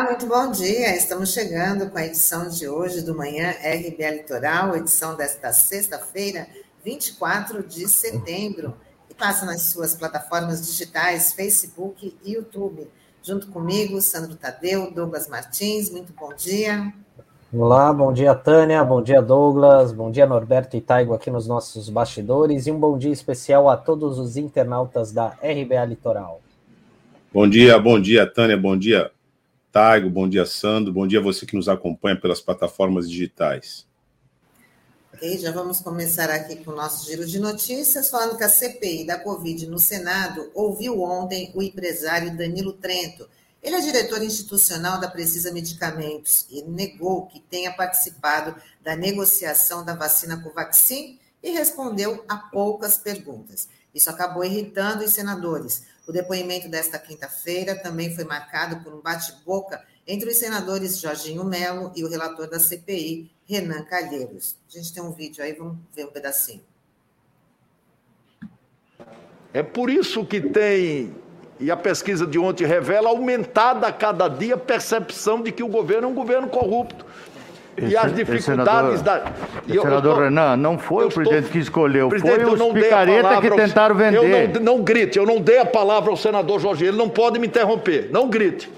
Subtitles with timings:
[0.00, 0.96] Olá, muito bom dia.
[0.96, 6.46] Estamos chegando com a edição de hoje do Manhã RBA Litoral, edição desta sexta-feira,
[6.82, 8.74] 24 de setembro.
[9.10, 12.88] E passa nas suas plataformas digitais, Facebook e YouTube.
[13.22, 15.90] Junto comigo, Sandro Tadeu, Douglas Martins.
[15.90, 16.94] Muito bom dia.
[17.52, 18.82] Olá, bom dia, Tânia.
[18.82, 19.92] Bom dia, Douglas.
[19.92, 22.66] Bom dia, Norberto e Taigo aqui nos nossos bastidores.
[22.66, 26.40] E um bom dia especial a todos os internautas da RBA Litoral.
[27.30, 28.56] Bom dia, bom dia, Tânia.
[28.56, 29.12] Bom dia,
[29.72, 33.86] Taigo, bom dia, Sandro, bom dia a você que nos acompanha pelas plataformas digitais.
[35.14, 39.06] Ok, já vamos começar aqui com o nosso giro de notícias, falando que a CPI
[39.06, 43.28] da Covid no Senado ouviu ontem o empresário Danilo Trento.
[43.62, 49.94] Ele é diretor institucional da Precisa Medicamentos e negou que tenha participado da negociação da
[49.94, 53.68] vacina Covaxin e respondeu a poucas perguntas.
[53.94, 55.84] Isso acabou irritando os senadores.
[56.10, 61.92] O depoimento desta quinta-feira também foi marcado por um bate-boca entre os senadores Jorginho Melo
[61.94, 64.56] e o relator da CPI, Renan Calheiros.
[64.68, 66.62] A gente tem um vídeo aí, vamos ver um pedacinho.
[69.54, 71.14] É por isso que tem,
[71.60, 75.68] e a pesquisa de ontem revela, aumentada a cada dia a percepção de que o
[75.68, 77.06] governo é um governo corrupto.
[77.76, 79.32] E as dificuldades senador, da.
[79.68, 83.40] Eu, senador tô, Renan, não foi o presidente estou, que escolheu, presidente, foi os picareta
[83.40, 84.50] que tentaram vender.
[84.54, 87.38] Eu não, não grite, eu não dei a palavra ao senador Jorge, ele não pode
[87.38, 88.08] me interromper.
[88.12, 88.70] Não grite.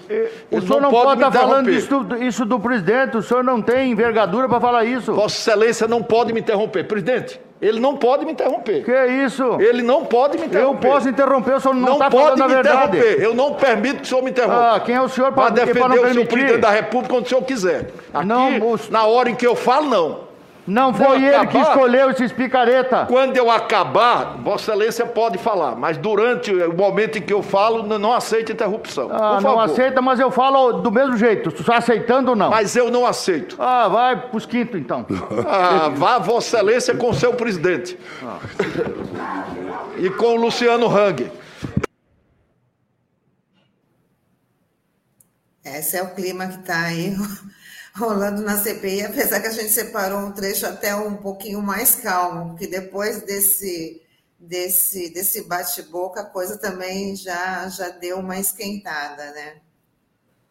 [0.50, 3.60] O senhor não, não pode, pode estar falando isso, isso do presidente, o senhor não
[3.60, 5.12] tem envergadura para falar isso.
[5.12, 6.84] Vossa Excelência não pode me interromper.
[6.84, 7.40] Presidente.
[7.62, 8.84] Ele não pode me interromper.
[8.84, 9.56] Que isso?
[9.60, 10.88] Ele não pode me interromper.
[10.88, 12.96] Eu posso interromper, o senhor não está falando a verdade.
[12.98, 13.22] Interromper.
[13.22, 14.74] Eu não permito que o senhor me interrompa.
[14.74, 17.42] Ah, quem é o senhor para defender o senhor presidente da República quando o senhor
[17.44, 17.90] quiser.
[18.12, 20.31] Aqui, não, na hora em que eu falo, não.
[20.66, 23.06] Não foi ele acabar, que escolheu esses picareta.
[23.06, 27.82] Quando eu acabar, Vossa Excelência pode falar, mas durante o momento em que eu falo,
[27.98, 29.08] não aceita interrupção.
[29.10, 32.50] Ah, não aceita, mas eu falo do mesmo jeito, só aceitando ou não.
[32.50, 33.56] Mas eu não aceito.
[33.58, 35.04] Ah, vai pros quinto então.
[35.54, 37.98] Ah, vá Vossa Excelência com seu presidente.
[38.22, 38.38] Ah.
[39.98, 41.30] E com o Luciano Hang.
[45.64, 47.14] Esse é o clima que está aí
[47.94, 52.50] rolando na CPI, apesar que a gente separou um trecho até um pouquinho mais calmo,
[52.50, 54.00] porque depois desse
[54.38, 59.60] desse desse bate-boca a coisa também já já deu uma esquentada, né?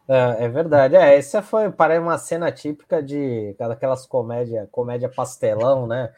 [0.08, 0.96] É, é verdade.
[0.96, 6.12] É, essa foi para uma cena típica de aquelas comédia comédia pastelão, né?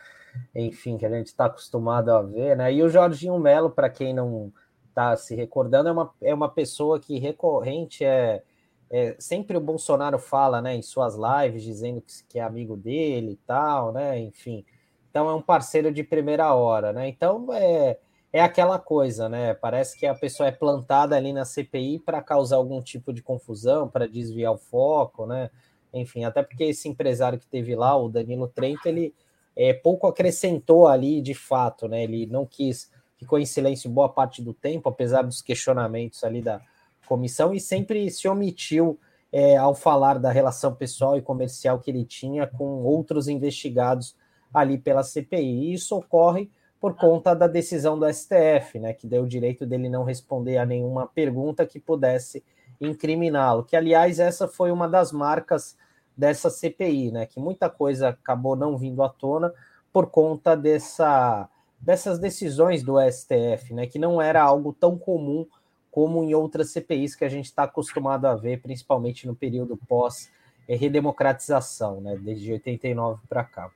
[0.54, 2.72] Enfim, que a gente está acostumado a ver, né?
[2.72, 4.52] E o Jorginho Melo, para quem não
[4.88, 8.42] está se recordando, é uma, é uma pessoa que recorrente é
[8.90, 13.32] é, sempre o Bolsonaro fala, né, em suas lives, dizendo que, que, é amigo dele
[13.32, 14.64] e tal, né, enfim.
[15.10, 17.08] Então é um parceiro de primeira hora, né?
[17.08, 17.98] Então é,
[18.32, 19.54] é aquela coisa, né?
[19.54, 23.88] Parece que a pessoa é plantada ali na CPI para causar algum tipo de confusão,
[23.88, 25.50] para desviar o foco, né?
[25.92, 29.14] Enfim, até porque esse empresário que teve lá, o Danilo Trento, ele
[29.54, 32.02] é, pouco acrescentou ali de fato, né?
[32.02, 36.60] Ele não quis, ficou em silêncio boa parte do tempo, apesar dos questionamentos ali da,
[37.06, 38.98] comissão e sempre se omitiu
[39.32, 44.14] é, ao falar da relação pessoal e comercial que ele tinha com outros investigados
[44.52, 45.70] ali pela CPI.
[45.70, 46.48] E isso ocorre
[46.80, 50.66] por conta da decisão do STF, né, que deu o direito dele não responder a
[50.66, 52.44] nenhuma pergunta que pudesse
[52.80, 53.64] incriminá-lo.
[53.64, 55.76] Que, aliás, essa foi uma das marcas
[56.16, 59.52] dessa CPI, né, que muita coisa acabou não vindo à tona
[59.92, 61.48] por conta dessa,
[61.80, 65.46] dessas decisões do STF, né, que não era algo tão comum
[65.94, 70.28] como em outras CPIs que a gente está acostumado a ver, principalmente no período pós
[70.68, 73.70] redemocratização, né, desde 89 para cá.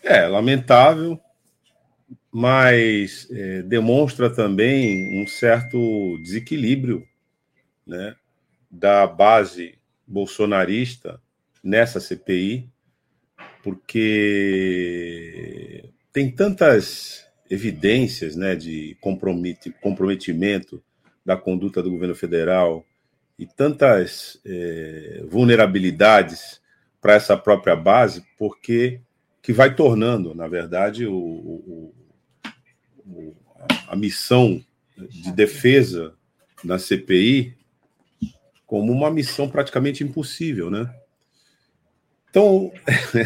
[0.00, 1.18] É, lamentável,
[2.30, 7.04] mas é, demonstra também um certo desequilíbrio
[7.84, 8.14] né,
[8.70, 9.76] da base
[10.06, 11.20] bolsonarista
[11.64, 12.70] nessa CPI,
[13.60, 14.30] porque
[16.12, 18.96] tem tantas evidências né, de
[19.80, 20.82] comprometimento
[21.24, 22.84] da conduta do governo federal
[23.38, 26.60] e tantas é, vulnerabilidades
[27.00, 29.00] para essa própria base, porque
[29.42, 31.94] que vai tornando, na verdade, o, o,
[33.06, 33.36] o,
[33.86, 34.62] a missão
[34.96, 36.14] de defesa
[36.64, 37.56] na CPI
[38.66, 40.92] como uma missão praticamente impossível, né?
[42.28, 42.70] Então,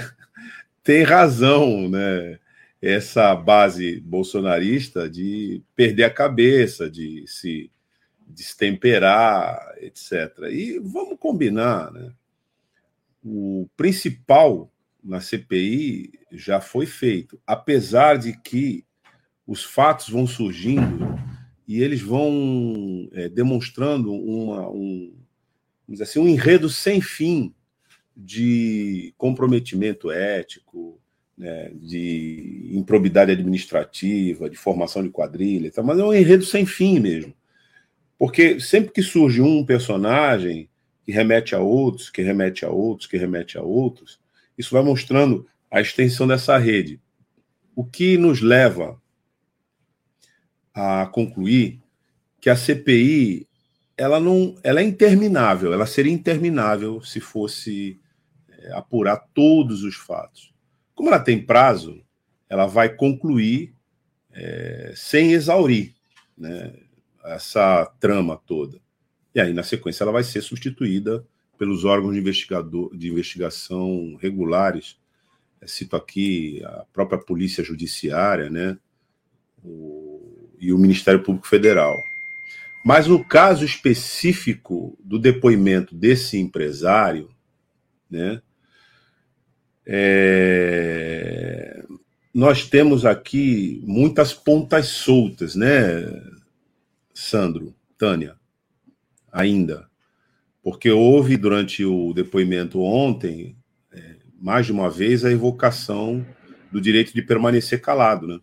[0.84, 2.38] tem razão, né?
[2.82, 7.70] Essa base bolsonarista de perder a cabeça, de se
[8.26, 10.50] destemperar, etc.
[10.50, 12.12] E vamos combinar, né?
[13.24, 18.84] O principal na CPI já foi feito, apesar de que
[19.46, 21.16] os fatos vão surgindo
[21.66, 25.14] e eles vão é, demonstrando uma, um,
[26.00, 27.54] assim, um enredo sem fim
[28.16, 31.00] de comprometimento ético,
[31.42, 35.82] né, de improbidade administrativa, de formação de quadrilha, tá?
[35.82, 37.34] mas é um enredo sem fim mesmo.
[38.16, 40.68] Porque sempre que surge um personagem
[41.04, 44.20] que remete a outros, que remete a outros, que remete a outros,
[44.56, 47.00] isso vai mostrando a extensão dessa rede.
[47.74, 49.02] O que nos leva
[50.72, 51.80] a concluir
[52.40, 53.48] que a CPI
[53.96, 58.00] ela não ela é interminável, ela seria interminável se fosse
[58.48, 60.51] é, apurar todos os fatos.
[61.02, 62.00] Como ela tem prazo,
[62.48, 63.74] ela vai concluir
[64.32, 65.96] é, sem exaurir
[66.38, 66.74] né,
[67.24, 68.78] essa trama toda.
[69.34, 71.26] E aí, na sequência, ela vai ser substituída
[71.58, 74.96] pelos órgãos de, investigador, de investigação regulares.
[75.60, 78.78] Eu cito aqui a própria Polícia Judiciária né,
[79.60, 81.96] o, e o Ministério Público Federal.
[82.84, 87.28] Mas no caso específico do depoimento desse empresário,
[88.08, 88.40] né,
[89.86, 91.84] é,
[92.32, 96.02] nós temos aqui muitas pontas soltas, né,
[97.12, 98.36] Sandro, Tânia,
[99.30, 99.88] ainda.
[100.62, 103.56] Porque houve, durante o depoimento ontem,
[103.92, 106.24] é, mais de uma vez, a evocação
[106.70, 108.40] do direito de permanecer calado, né?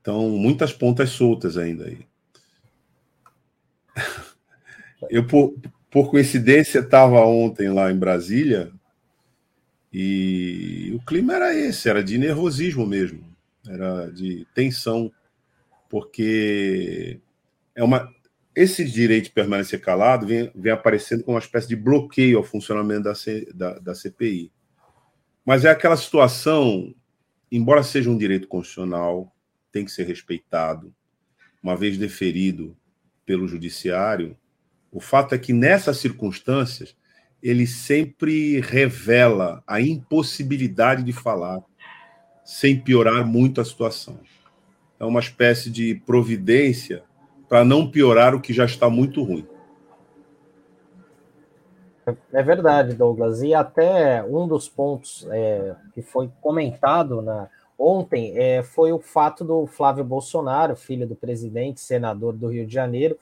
[0.00, 2.06] Então, muitas pontas soltas ainda aí.
[5.08, 5.54] Eu, por,
[5.94, 8.72] por coincidência, estava ontem lá em Brasília
[9.92, 13.24] e o clima era esse, era de nervosismo mesmo,
[13.64, 15.12] era de tensão,
[15.88, 17.20] porque
[17.76, 18.12] é uma
[18.56, 23.04] esse direito de permanecer calado vem, vem aparecendo como uma espécie de bloqueio ao funcionamento
[23.04, 24.50] da, C, da, da CPI.
[25.46, 26.92] Mas é aquela situação,
[27.52, 29.32] embora seja um direito constitucional,
[29.70, 30.92] tem que ser respeitado,
[31.62, 32.76] uma vez deferido
[33.24, 34.36] pelo judiciário,
[34.94, 36.96] o fato é que nessas circunstâncias
[37.42, 41.60] ele sempre revela a impossibilidade de falar
[42.44, 44.20] sem piorar muito a situação.
[44.98, 47.02] É uma espécie de providência
[47.48, 49.46] para não piorar o que já está muito ruim.
[52.32, 53.42] É verdade, Douglas.
[53.42, 59.44] E até um dos pontos é, que foi comentado na, ontem é, foi o fato
[59.44, 63.18] do Flávio Bolsonaro, filho do presidente, senador do Rio de Janeiro,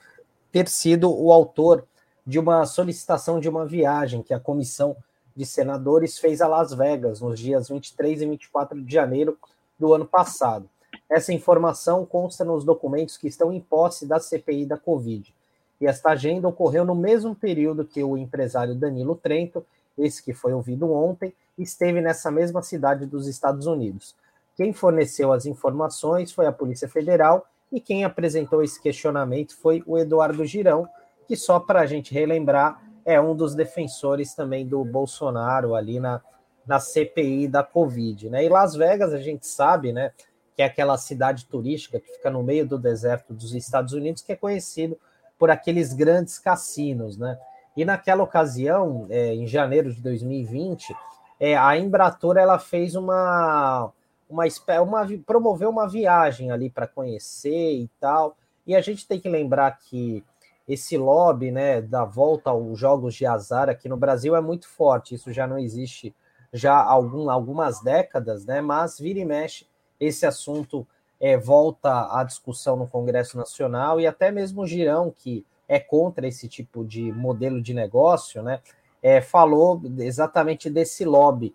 [0.52, 1.84] ter sido o autor
[2.24, 4.94] de uma solicitação de uma viagem que a comissão
[5.34, 9.36] de senadores fez a Las Vegas nos dias 23 e 24 de janeiro
[9.78, 10.68] do ano passado.
[11.10, 15.34] Essa informação consta nos documentos que estão em posse da CPI da Covid.
[15.80, 19.64] E esta agenda ocorreu no mesmo período que o empresário Danilo Trento,
[19.98, 24.14] esse que foi ouvido ontem, esteve nessa mesma cidade dos Estados Unidos.
[24.54, 29.98] Quem forneceu as informações foi a Polícia Federal e quem apresentou esse questionamento foi o
[29.98, 30.86] Eduardo Girão,
[31.26, 36.20] que só para a gente relembrar é um dos defensores também do Bolsonaro ali na,
[36.66, 38.30] na CPI da Covid.
[38.30, 38.44] Né?
[38.44, 40.12] E Las Vegas, a gente sabe, né,
[40.54, 44.32] que é aquela cidade turística que fica no meio do deserto dos Estados Unidos, que
[44.32, 44.98] é conhecido
[45.38, 47.16] por aqueles grandes cassinos.
[47.16, 47.36] Né?
[47.76, 50.94] E naquela ocasião, é, em janeiro de 2020,
[51.40, 53.90] é, a Embratur ela fez uma
[54.32, 54.44] uma,
[54.80, 58.36] uma promover uma viagem ali para conhecer e tal.
[58.66, 60.24] E a gente tem que lembrar que
[60.66, 65.14] esse lobby, né, da volta aos jogos de azar aqui no Brasil é muito forte.
[65.14, 66.14] Isso já não existe
[66.52, 68.60] já há algum, algumas décadas, né?
[68.60, 69.66] Mas vira e mexe
[69.98, 70.86] esse assunto
[71.18, 76.26] é, volta à discussão no Congresso Nacional e até mesmo o Girão, que é contra
[76.26, 78.60] esse tipo de modelo de negócio, né?
[79.02, 81.54] É, falou exatamente desse lobby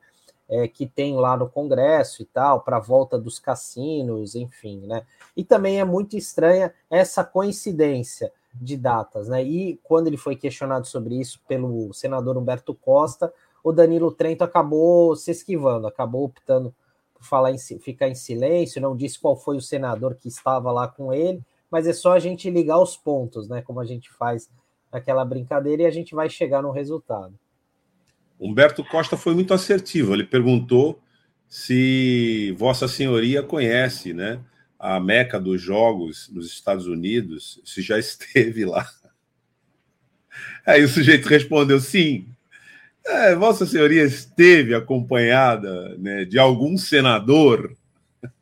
[0.49, 5.03] é, que tem lá no Congresso e tal, para a volta dos cassinos, enfim, né?
[5.35, 9.43] E também é muito estranha essa coincidência de datas, né?
[9.43, 15.15] E quando ele foi questionado sobre isso pelo senador Humberto Costa, o Danilo Trento acabou
[15.15, 16.73] se esquivando, acabou optando
[17.13, 20.87] por falar em, ficar em silêncio, não disse qual foi o senador que estava lá
[20.87, 23.61] com ele, mas é só a gente ligar os pontos, né?
[23.61, 24.49] Como a gente faz
[24.91, 27.37] aquela brincadeira e a gente vai chegar no resultado.
[28.39, 30.13] Humberto Costa foi muito assertivo.
[30.13, 31.01] Ele perguntou
[31.47, 34.39] se Vossa Senhoria conhece, né,
[34.77, 38.87] a meca dos jogos nos Estados Unidos, se já esteve lá.
[40.65, 42.27] Aí o sujeito respondeu sim.
[43.05, 47.75] É, Vossa Senhoria esteve acompanhada né, de algum senador.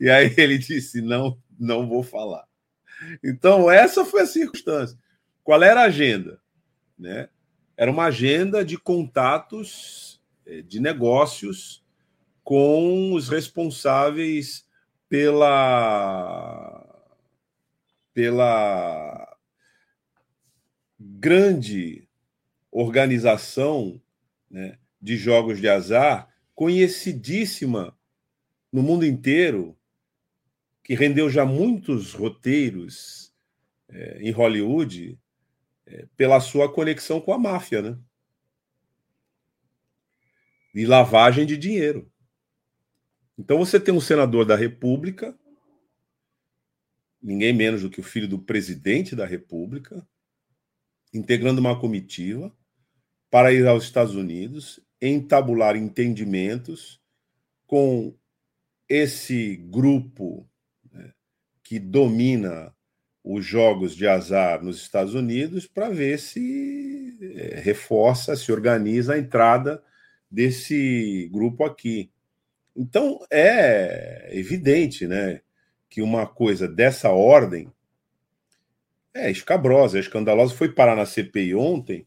[0.00, 2.44] E aí ele disse: não, não vou falar.
[3.22, 4.98] Então, essa foi a circunstância.
[5.44, 6.40] Qual era a agenda?
[6.98, 7.28] Né?
[7.76, 11.84] Era uma agenda de contatos, eh, de negócios
[12.42, 14.66] com os responsáveis
[15.08, 16.82] pela
[18.14, 19.36] pela
[20.98, 22.08] grande
[22.72, 24.00] organização
[24.50, 27.94] né, de jogos de azar, conhecidíssima
[28.72, 29.76] no mundo inteiro,
[30.82, 33.34] que rendeu já muitos roteiros
[33.88, 35.18] é, em Hollywood
[36.16, 37.98] pela sua conexão com a máfia, né?
[40.74, 42.10] E lavagem de dinheiro.
[43.38, 45.38] Então você tem um senador da República,
[47.22, 50.06] ninguém menos do que o filho do presidente da República,
[51.12, 52.54] integrando uma comitiva
[53.30, 57.00] para ir aos Estados Unidos, entabular entendimentos
[57.66, 58.16] com
[58.88, 60.48] esse grupo
[60.90, 61.12] né,
[61.62, 62.75] que domina
[63.28, 69.18] os jogos de azar nos Estados Unidos para ver se é, reforça, se organiza a
[69.18, 69.82] entrada
[70.30, 72.08] desse grupo aqui.
[72.76, 75.40] Então é evidente, né,
[75.90, 77.72] que uma coisa dessa ordem
[79.12, 80.54] é escabrosa, é escandalosa.
[80.54, 82.06] Foi parar na CPI ontem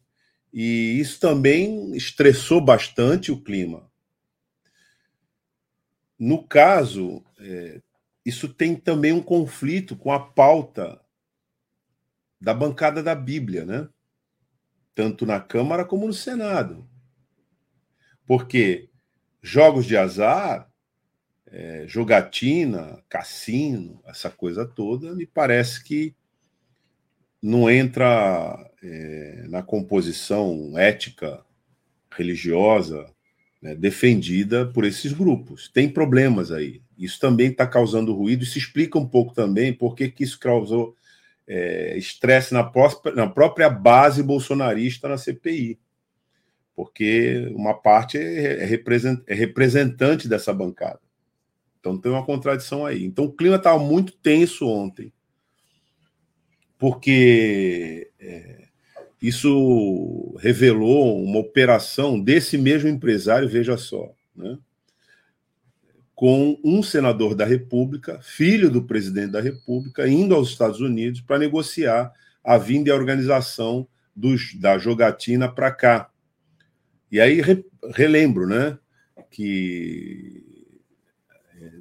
[0.54, 3.92] e isso também estressou bastante o clima.
[6.18, 7.82] No caso, é,
[8.26, 11.02] isso tem também um conflito com a pauta
[12.40, 13.88] da bancada da Bíblia, né?
[14.96, 16.88] Tanto na Câmara como no Senado.
[18.26, 18.90] Porque
[19.42, 20.70] jogos de azar,
[21.48, 26.16] é, jogatina, cassino, essa coisa toda, me parece que
[27.42, 31.44] não entra é, na composição ética,
[32.12, 33.10] religiosa,
[33.62, 35.70] né, defendida por esses grupos.
[35.70, 36.82] Tem problemas aí.
[36.98, 38.44] Isso também está causando ruído.
[38.44, 40.96] Isso explica um pouco também por que isso causou
[41.50, 42.72] é, estresse na,
[43.16, 45.78] na própria base bolsonarista na CPI
[46.80, 48.72] porque uma parte é, é,
[49.28, 51.02] é representante dessa bancada.
[51.78, 53.04] Então tem uma contradição aí.
[53.04, 55.12] Então o clima estava muito tenso ontem,
[56.78, 58.68] porque é,
[59.22, 64.58] isso revelou uma operação desse mesmo empresário, veja só, né?
[66.20, 71.40] Com um senador da República, filho do presidente da República, indo aos Estados Unidos para
[71.40, 72.12] negociar
[72.44, 76.12] a vinda e a organização dos, da jogatina para cá.
[77.10, 77.64] E aí re,
[77.96, 78.78] relembro, né,
[79.32, 80.44] que
[81.56, 81.72] é,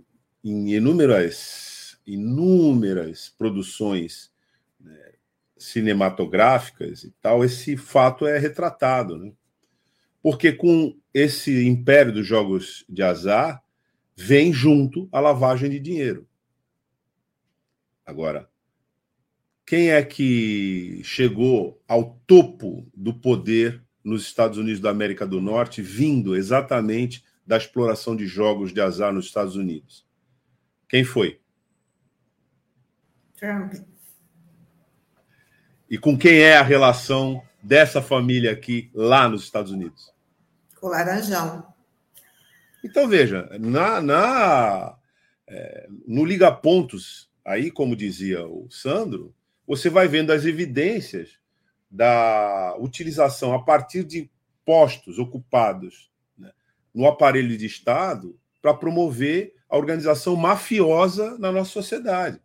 [0.45, 4.31] em inúmeras, inúmeras produções
[4.79, 5.15] né,
[5.57, 9.33] cinematográficas e tal, esse fato é retratado, né?
[10.23, 13.61] Porque com esse império dos jogos de azar
[14.21, 16.27] vem junto a lavagem de dinheiro.
[18.05, 18.51] Agora,
[19.65, 25.81] quem é que chegou ao topo do poder nos Estados Unidos da América do Norte,
[25.81, 30.05] vindo exatamente da exploração de jogos de azar nos Estados Unidos.
[30.89, 31.41] Quem foi?
[33.37, 33.75] Trump.
[35.89, 40.13] E com quem é a relação dessa família aqui lá nos Estados Unidos?
[40.83, 41.78] O Laranjão.
[42.89, 44.99] Então veja, na, na
[45.47, 49.35] é, no liga pontos aí, como dizia o Sandro,
[49.67, 51.39] você vai vendo as evidências
[51.91, 54.31] da utilização a partir de
[54.65, 56.51] postos ocupados né,
[56.95, 62.41] no aparelho de Estado para promover a organização mafiosa na nossa sociedade.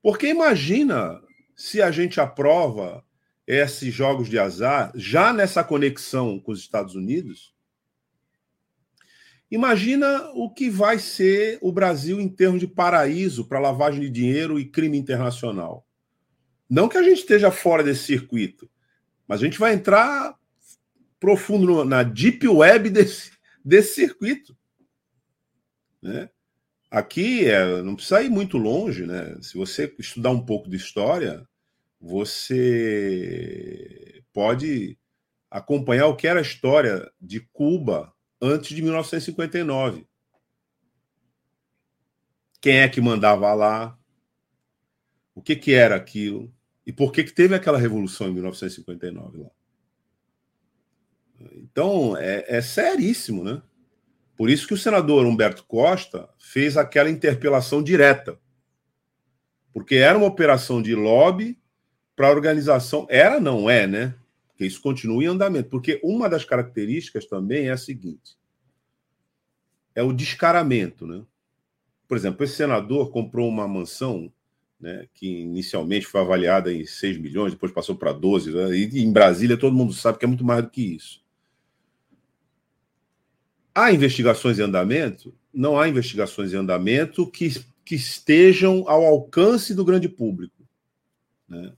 [0.00, 1.20] Porque imagina
[1.56, 3.04] se a gente aprova
[3.46, 7.55] esses jogos de azar já nessa conexão com os Estados Unidos.
[9.50, 14.58] Imagina o que vai ser o Brasil em termos de paraíso para lavagem de dinheiro
[14.58, 15.86] e crime internacional.
[16.68, 18.68] Não que a gente esteja fora desse circuito,
[19.26, 20.36] mas a gente vai entrar
[21.20, 23.30] profundo na deep web desse,
[23.64, 24.56] desse circuito.
[26.02, 26.28] Né?
[26.90, 29.36] Aqui é, não precisa ir muito longe, né?
[29.40, 31.46] Se você estudar um pouco de história,
[32.00, 34.98] você pode
[35.50, 40.06] acompanhar o que era a história de Cuba antes de 1959.
[42.60, 43.98] Quem é que mandava lá?
[45.34, 46.52] O que, que era aquilo?
[46.86, 49.50] E por que, que teve aquela revolução em 1959 lá?
[51.54, 53.60] Então, é, é seríssimo, né?
[54.36, 58.38] Por isso que o senador Humberto Costa fez aquela interpelação direta.
[59.72, 61.58] Porque era uma operação de lobby
[62.14, 63.06] para a organização.
[63.10, 64.14] Era, não é, né?
[64.56, 65.68] Porque isso continua em andamento.
[65.68, 68.38] Porque uma das características também é a seguinte:
[69.94, 71.22] é o descaramento, né?
[72.08, 74.32] Por exemplo, esse senador comprou uma mansão
[74.80, 79.12] né, que inicialmente foi avaliada em 6 milhões, depois passou para 12, né, e em
[79.12, 81.22] Brasília todo mundo sabe que é muito mais do que isso.
[83.74, 85.34] há investigações em andamento?
[85.52, 87.50] Não há investigações em andamento que,
[87.84, 90.66] que estejam ao alcance do grande público.
[91.48, 91.72] Né?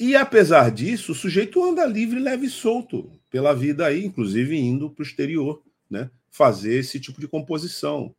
[0.00, 4.88] E apesar disso, o sujeito anda livre, leve e solto pela vida aí, inclusive indo
[4.88, 6.10] para o exterior, né?
[6.30, 8.14] fazer esse tipo de composição.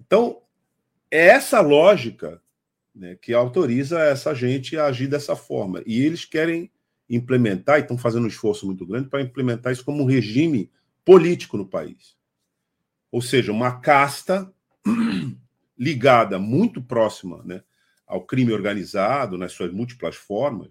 [0.00, 0.40] Então,
[1.10, 2.40] é essa lógica
[2.94, 5.82] né, que autoriza essa gente a agir dessa forma.
[5.84, 6.70] E eles querem
[7.10, 10.70] implementar, e estão fazendo um esforço muito grande para implementar isso como um regime
[11.04, 12.16] político no país.
[13.10, 14.52] Ou seja, uma casta
[15.76, 17.64] ligada muito próxima né,
[18.06, 20.70] ao crime organizado, nas suas múltiplas formas,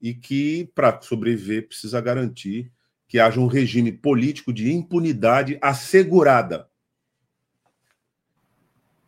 [0.00, 2.70] e que, para sobreviver, precisa garantir
[3.08, 6.68] que haja um regime político de impunidade assegurada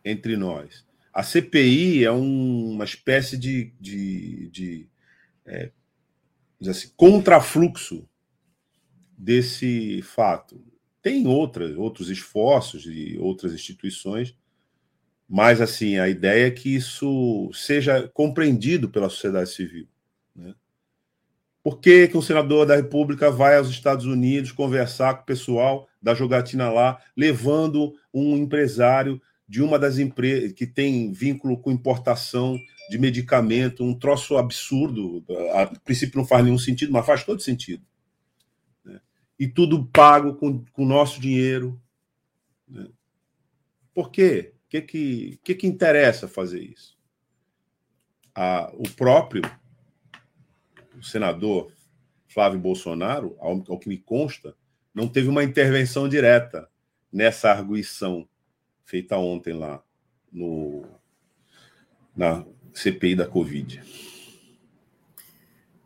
[0.05, 0.85] entre nós.
[1.13, 4.89] A CPI é um, uma espécie de, de, de
[5.47, 5.71] é,
[6.69, 8.09] assim, contrafluxo
[9.17, 10.61] desse fato.
[11.01, 14.35] Tem outras, outros esforços de outras instituições,
[15.33, 19.89] mas assim a ideia é que isso seja compreendido pela sociedade civil.
[20.37, 20.55] Né?
[21.63, 25.89] Por que, que um senador da República vai aos Estados Unidos conversar com o pessoal
[26.03, 32.59] da jogatina lá, levando um empresário de uma das empresas que tem vínculo com importação
[32.91, 35.25] de medicamento, um troço absurdo.
[35.55, 37.83] A princípio não faz nenhum sentido, mas faz todo sentido.
[38.85, 39.01] Né?
[39.39, 41.81] E tudo pago com o nosso dinheiro.
[42.69, 42.87] Né?
[43.95, 44.52] Por quê?
[44.73, 46.97] Que, que, que, que interessa fazer isso?
[48.35, 49.43] A, o próprio
[51.03, 51.71] senador
[52.27, 54.57] Flávio Bolsonaro, ao, ao que me consta,
[54.95, 56.71] não teve uma intervenção direta
[57.13, 58.27] nessa arguição
[58.87, 59.85] feita ontem lá
[60.33, 60.87] no,
[62.17, 63.83] na CPI da Covid.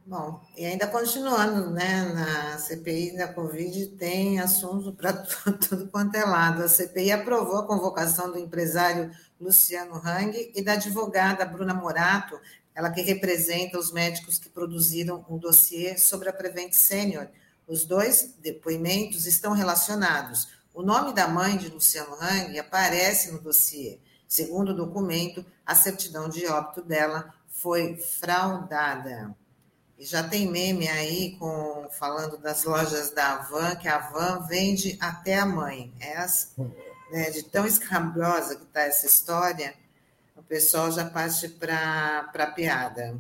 [0.09, 5.13] Bom, e ainda continuando, né, na CPI da Covid tem assunto para
[5.69, 6.63] tudo quanto é lado.
[6.63, 12.39] A CPI aprovou a convocação do empresário Luciano Hang e da advogada Bruna Morato
[12.77, 17.27] ela que representa os médicos que produziram um dossiê sobre a Prevent Senior.
[17.67, 20.49] Os dois depoimentos estão relacionados.
[20.75, 23.99] O nome da mãe de Luciano Hang aparece no dossiê.
[24.29, 29.35] Segundo o documento, a certidão de óbito dela foi fraudada.
[29.99, 34.99] E já tem meme aí com falando das lojas da Avan, que a Avan vende
[35.01, 35.93] até a mãe.
[35.99, 36.55] É as,
[37.11, 39.75] né, de tão escabrosa que está essa história
[40.49, 43.17] pessoal já parte para a piada.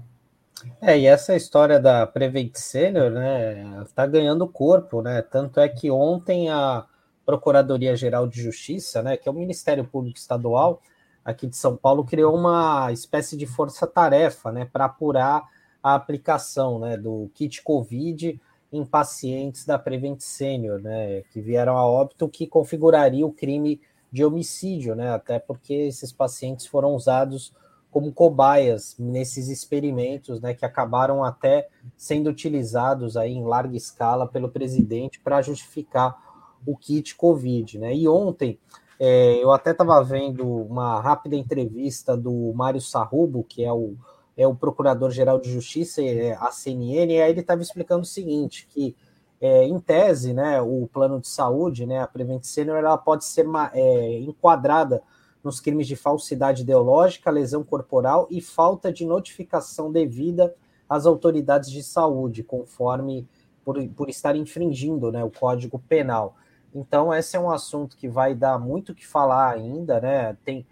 [0.80, 5.20] É, e essa história da Prevent Senior, né, está ganhando corpo, né?
[5.22, 6.86] Tanto é que ontem a
[7.24, 10.80] Procuradoria-Geral de Justiça, né, que é o Ministério Público Estadual
[11.24, 15.44] aqui de São Paulo, criou uma espécie de força-tarefa, né, para apurar
[15.87, 18.40] a aplicação, né, do kit COVID
[18.72, 24.25] em pacientes da Prevent Senior, né, que vieram a óbito, que configuraria o crime de
[24.25, 25.11] homicídio, né?
[25.14, 27.53] Até porque esses pacientes foram usados
[27.88, 34.49] como cobaias nesses experimentos, né, que acabaram até sendo utilizados aí em larga escala pelo
[34.49, 36.20] presidente para justificar
[36.66, 37.94] o kit Covid, né?
[37.94, 38.59] E ontem
[38.99, 43.94] é, eu até estava vendo uma rápida entrevista do Mário Sarrubo, que é o,
[44.37, 48.66] é o Procurador-Geral de Justiça, é, a CNN, e aí ele estava explicando o seguinte,
[48.68, 48.94] que
[49.40, 53.46] é, em tese, né, o plano de saúde, né, a Prevent Senior, ela pode ser
[53.72, 55.03] é, enquadrada
[55.42, 60.55] nos crimes de falsidade ideológica, lesão corporal e falta de notificação devida
[60.88, 63.27] às autoridades de saúde, conforme
[63.64, 66.37] por, por estar infringindo né, o Código Penal.
[66.75, 70.37] Então, esse é um assunto que vai dar muito que falar ainda, né?
[70.44, 70.66] Tem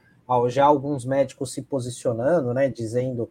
[0.49, 3.31] já alguns médicos se posicionando, né, dizendo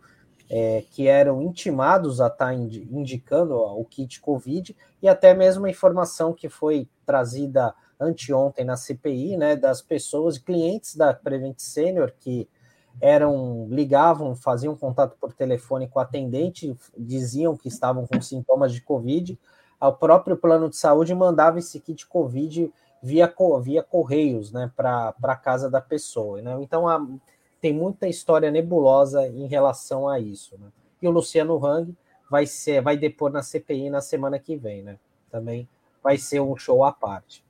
[0.55, 5.69] é, que eram intimados a estar tá indicando o kit Covid, e até mesmo a
[5.69, 12.47] informação que foi trazida anteontem na CPI, né, das pessoas, clientes da Prevent Senior que
[13.01, 18.81] eram ligavam, faziam contato por telefone com o atendente, diziam que estavam com sintomas de
[18.81, 19.39] Covid,
[19.81, 25.35] o próprio plano de saúde mandava esse kit Covid via, via correios, né, para a
[25.35, 26.43] casa da pessoa.
[26.43, 26.55] Né?
[26.61, 27.03] Então, a,
[27.63, 30.57] tem muita história nebulosa em relação a isso.
[30.59, 30.67] Né?
[31.01, 31.95] E o Luciano Hang
[32.29, 34.97] vai ser, vai depor na CPI na semana que vem, né?
[35.31, 35.65] Também
[36.03, 37.41] vai ser um show à parte.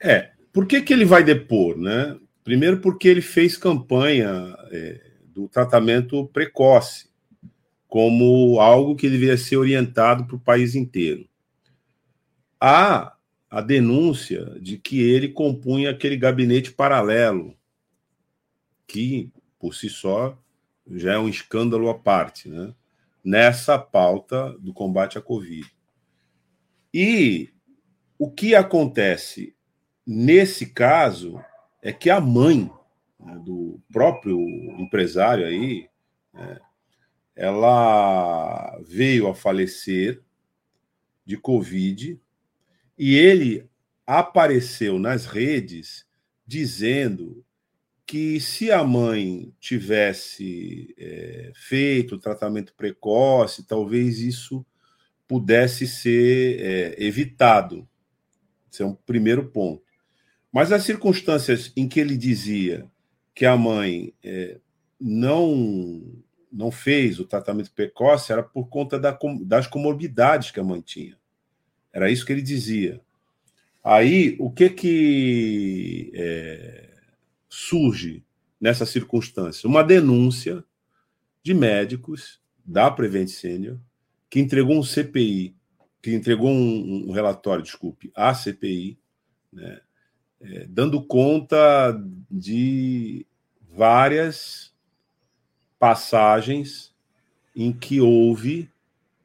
[0.00, 2.16] É, por que, que ele vai depor, né?
[2.44, 7.08] Primeiro porque ele fez campanha é, do tratamento precoce
[7.88, 11.26] como algo que deveria ser orientado para o país inteiro.
[12.60, 13.16] Há
[13.50, 17.55] a denúncia de que ele compunha aquele gabinete paralelo
[18.86, 20.38] que por si só
[20.88, 22.74] já é um escândalo à parte, né?
[23.24, 25.66] nessa pauta do combate à Covid.
[26.94, 27.50] E
[28.18, 29.54] o que acontece
[30.06, 31.42] nesse caso
[31.82, 32.70] é que a mãe
[33.18, 34.40] né, do próprio
[34.78, 35.90] empresário aí,
[36.32, 36.60] né,
[37.34, 40.22] ela veio a falecer
[41.24, 42.18] de Covid
[42.96, 43.68] e ele
[44.06, 46.06] apareceu nas redes
[46.46, 47.44] dizendo
[48.06, 54.64] que se a mãe tivesse é, feito o tratamento precoce, talvez isso
[55.26, 57.86] pudesse ser é, evitado.
[58.72, 59.82] Esse é um primeiro ponto.
[60.52, 62.86] Mas as circunstâncias em que ele dizia
[63.34, 64.58] que a mãe é,
[65.00, 70.80] não não fez o tratamento precoce era por conta da, das comorbidades que a mãe
[70.80, 71.18] tinha.
[71.92, 73.00] Era isso que ele dizia.
[73.84, 76.95] Aí, o que que é,
[77.56, 78.22] surge
[78.60, 79.68] nessa circunstância?
[79.68, 80.62] Uma denúncia
[81.42, 83.78] de médicos da Prevent Senior
[84.28, 85.56] que entregou um CPI,
[86.02, 88.98] que entregou um, um relatório, desculpe, à CPI,
[89.52, 89.80] né,
[90.40, 91.98] é, dando conta
[92.30, 93.26] de
[93.70, 94.74] várias
[95.78, 96.94] passagens
[97.54, 98.70] em que houve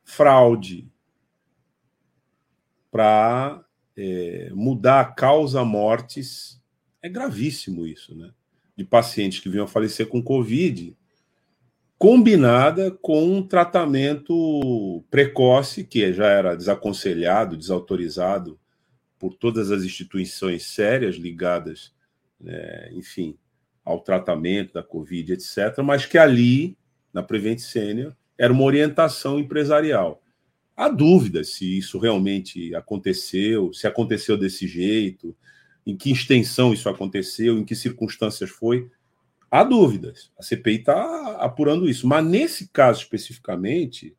[0.03, 0.89] fraude
[2.91, 3.63] para
[3.97, 6.60] é, mudar a causa mortes.
[7.01, 8.31] É gravíssimo isso, né?
[8.75, 10.95] De pacientes que vinham a falecer com Covid,
[11.97, 18.59] combinada com um tratamento precoce, que já era desaconselhado, desautorizado
[19.19, 21.93] por todas as instituições sérias ligadas,
[22.39, 23.37] né, enfim,
[23.85, 26.75] ao tratamento da Covid, etc., mas que ali,
[27.13, 30.23] na Prevent Senior, era uma orientação empresarial.
[30.75, 35.37] Há dúvidas se isso realmente aconteceu, se aconteceu desse jeito,
[35.85, 38.89] em que extensão isso aconteceu, em que circunstâncias foi.
[39.49, 40.31] Há dúvidas.
[40.37, 42.07] A CPI está apurando isso.
[42.07, 44.15] Mas nesse caso especificamente,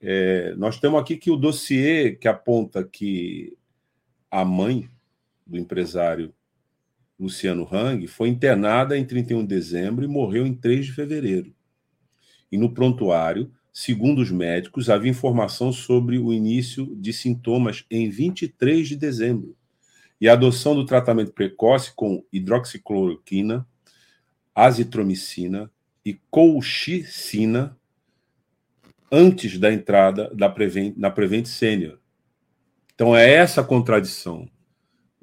[0.00, 3.56] é, nós temos aqui que o dossiê que aponta que
[4.30, 4.88] a mãe
[5.46, 6.32] do empresário
[7.18, 11.54] Luciano Hang, foi internada em 31 de dezembro e morreu em 3 de fevereiro.
[12.50, 18.88] E no prontuário, segundo os médicos, havia informação sobre o início de sintomas em 23
[18.88, 19.56] de dezembro
[20.20, 23.66] e a adoção do tratamento precoce com hidroxicloroquina,
[24.54, 25.70] azitromicina
[26.04, 27.76] e colchicina
[29.10, 31.98] antes da entrada da Prevent, na Prevent Senior.
[32.94, 34.48] Então é essa contradição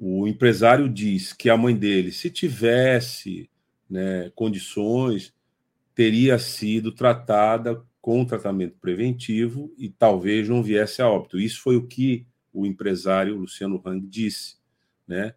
[0.04, 3.48] o empresário diz que a mãe dele, se tivesse
[3.88, 5.32] né, condições,
[5.94, 11.38] teria sido tratada com tratamento preventivo e talvez não viesse a óbito.
[11.38, 14.56] Isso foi o que o empresário Luciano Hang disse.
[15.06, 15.34] Né?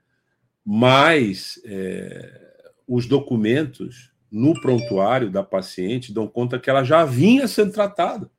[0.63, 7.71] Mas é, os documentos no prontuário da paciente dão conta que ela já vinha sendo
[7.71, 8.30] tratada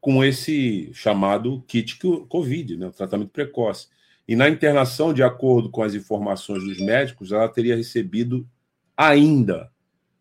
[0.00, 3.88] com esse chamado kit COVID, né, o tratamento precoce.
[4.26, 8.48] E na internação, de acordo com as informações dos médicos, ela teria recebido
[8.96, 9.72] ainda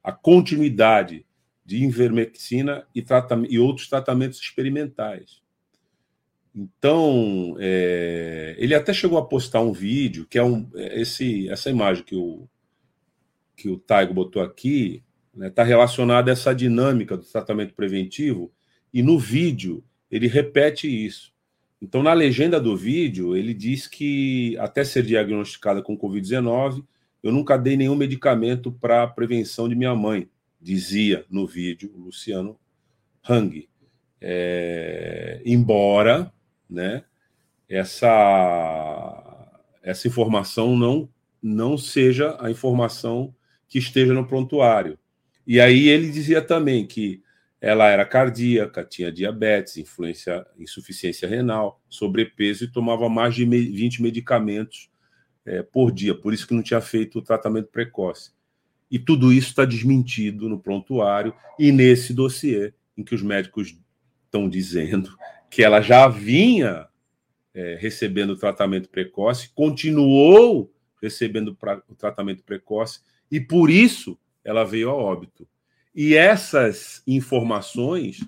[0.04, 1.26] a continuidade
[1.66, 3.06] de invermectina e,
[3.50, 5.42] e outros tratamentos experimentais.
[6.60, 11.70] Então, é, ele até chegou a postar um vídeo, que é um, é, esse, essa
[11.70, 12.50] imagem que o,
[13.56, 18.52] que o Taigo botou aqui, está né, tá relacionada a essa dinâmica do tratamento preventivo,
[18.92, 21.32] e no vídeo ele repete isso.
[21.80, 26.84] Então, na legenda do vídeo, ele diz que até ser diagnosticada com Covid-19,
[27.22, 30.28] eu nunca dei nenhum medicamento para prevenção de minha mãe,
[30.60, 32.60] dizia no vídeo o Luciano
[33.30, 33.70] Hang.
[34.20, 36.34] É, embora
[36.70, 37.04] né,
[37.70, 39.50] essa,
[39.82, 41.10] essa informação não,
[41.42, 43.34] não seja a informação
[43.68, 44.98] que esteja no prontuário.
[45.46, 47.22] E aí ele dizia também que
[47.60, 54.90] ela era cardíaca, tinha diabetes, influência, insuficiência renal, sobrepeso e tomava mais de 20 medicamentos
[55.46, 58.32] é, por dia, por isso que não tinha feito o tratamento precoce.
[58.92, 63.78] E tudo isso está desmentido no prontuário e nesse dossiê, em que os médicos
[64.26, 65.18] estão dizendo
[65.50, 66.88] que ela já vinha
[67.54, 71.58] é, recebendo tratamento precoce, continuou recebendo
[71.88, 75.48] o tratamento precoce, e por isso ela veio a óbito.
[75.94, 78.24] E essas informações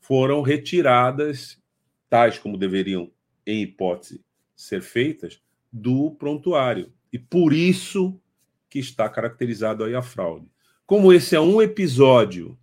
[0.00, 1.60] foram retiradas,
[2.08, 3.10] tais como deveriam,
[3.46, 5.40] em hipótese, ser feitas,
[5.72, 6.92] do prontuário.
[7.12, 8.20] E por isso
[8.68, 10.46] que está caracterizado aí a fraude.
[10.86, 12.58] Como esse é um episódio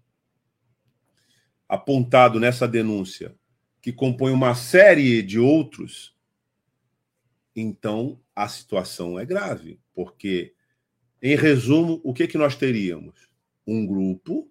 [1.67, 3.35] apontado nessa denúncia,
[3.81, 6.15] que compõe uma série de outros,
[7.55, 10.53] então a situação é grave, porque,
[11.21, 13.29] em resumo, o que, que nós teríamos?
[13.69, 14.49] um grupo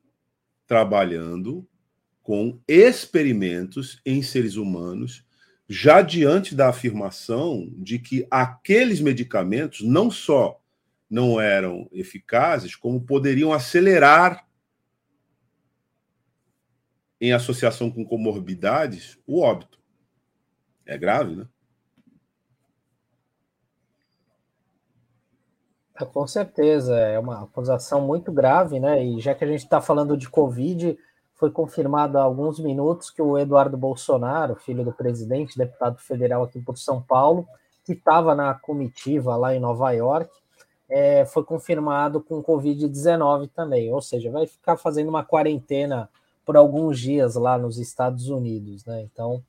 [0.66, 1.66] trabalhando
[2.22, 5.24] com experimentos em seres humanos
[5.68, 10.60] já diante da afirmação de que aqueles medicamentos não só
[11.10, 14.46] não eram eficazes, como poderiam acelerar,
[17.20, 19.78] em associação com comorbidades, o óbito.
[20.86, 21.46] É grave, né?
[26.00, 29.04] É, com certeza, é uma acusação muito grave, né?
[29.04, 30.96] E já que a gente está falando de Covid,
[31.34, 36.60] foi confirmado há alguns minutos que o Eduardo Bolsonaro, filho do presidente, deputado federal aqui
[36.60, 37.46] por São Paulo,
[37.84, 40.30] que estava na comitiva lá em Nova York,
[40.88, 46.08] é, foi confirmado com Covid-19 também, ou seja, vai ficar fazendo uma quarentena
[46.48, 49.02] por alguns dias lá nos Estados Unidos, né?
[49.02, 49.44] Então,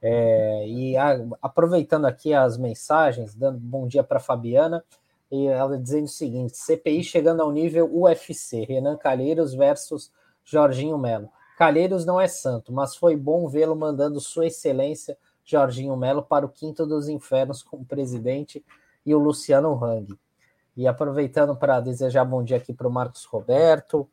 [0.00, 4.84] é, e a, aproveitando aqui as mensagens, dando bom dia para Fabiana,
[5.32, 10.12] e ela dizendo o seguinte: CPI chegando ao nível UFC, Renan Calheiros versus
[10.44, 11.28] Jorginho Melo.
[11.56, 16.48] Calheiros não é santo, mas foi bom vê-lo mandando Sua Excelência Jorginho Melo para o
[16.48, 18.64] quinto dos infernos como presidente
[19.04, 20.16] e o Luciano Hang.
[20.76, 24.08] E aproveitando para desejar bom dia aqui para o Marcos Roberto,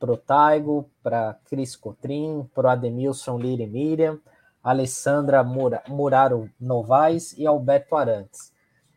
[0.00, 4.18] para o Taigo, para Cris Cotrim, para o Ademilson Liri Miriam,
[4.64, 8.52] Alessandra Mura, Muraro Novaes e Alberto Arantes.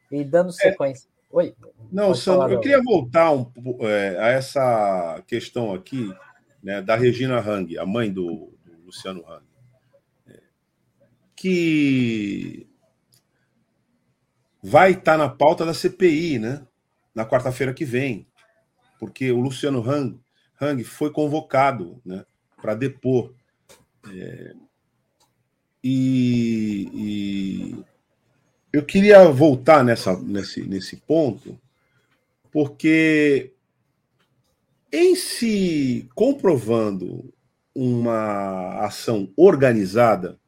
[0.09, 0.53] E dando é.
[0.53, 1.07] sequência.
[1.07, 1.35] É.
[1.35, 1.55] Oi.
[1.91, 6.13] Não, Sandro, eu queria voltar um, é, a essa questão aqui
[6.63, 9.43] né, da Regina Hang, a mãe do, do Luciano Hang,
[10.27, 10.39] é,
[11.35, 12.67] que
[14.61, 16.65] vai estar na pauta da CPI, né?
[17.13, 18.27] na quarta-feira que vem,
[18.99, 20.19] porque o Luciano Hang,
[20.63, 22.25] Hang foi convocado né,
[22.61, 23.33] para depor.
[24.11, 24.53] É,
[25.83, 27.85] e, e,
[28.71, 31.59] eu queria voltar nessa, nesse, nesse ponto,
[32.51, 33.53] porque
[34.91, 37.33] em se comprovando
[37.75, 40.39] uma ação organizada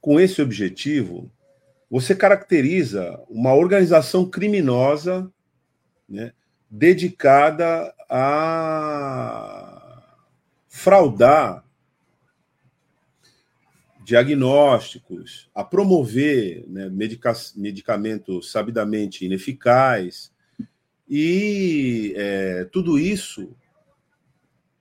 [0.00, 1.30] com esse objetivo,
[1.90, 5.30] você caracteriza uma organização criminosa
[6.08, 6.32] né,
[6.74, 10.02] dedicada a
[10.66, 11.62] fraudar
[14.02, 20.32] diagnósticos, a promover né, medica medicamentos sabidamente ineficazes,
[21.06, 23.54] e é, tudo isso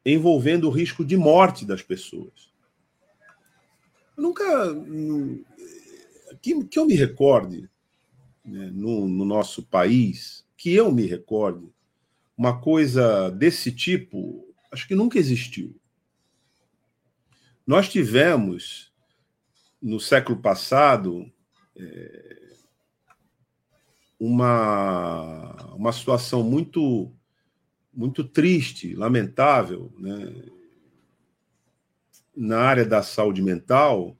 [0.05, 2.49] envolvendo o risco de morte das pessoas.
[4.15, 4.45] Eu nunca
[6.41, 7.69] que, que eu me recorde
[8.45, 11.69] né, no, no nosso país, que eu me recorde,
[12.41, 15.79] uma coisa desse tipo, acho que nunca existiu.
[17.67, 18.91] Nós tivemos,
[19.79, 21.31] no século passado,
[21.77, 22.55] é,
[24.19, 27.13] uma, uma situação muito,
[27.93, 30.33] muito triste, lamentável, né,
[32.35, 34.17] na área da saúde mental,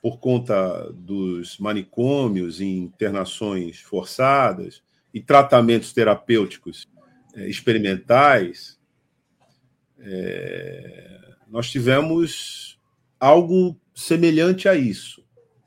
[0.00, 6.90] por conta dos manicômios e internações forçadas e tratamentos terapêuticos
[7.36, 8.78] experimentais,
[9.98, 12.78] é, nós tivemos
[13.18, 15.24] algo semelhante a isso,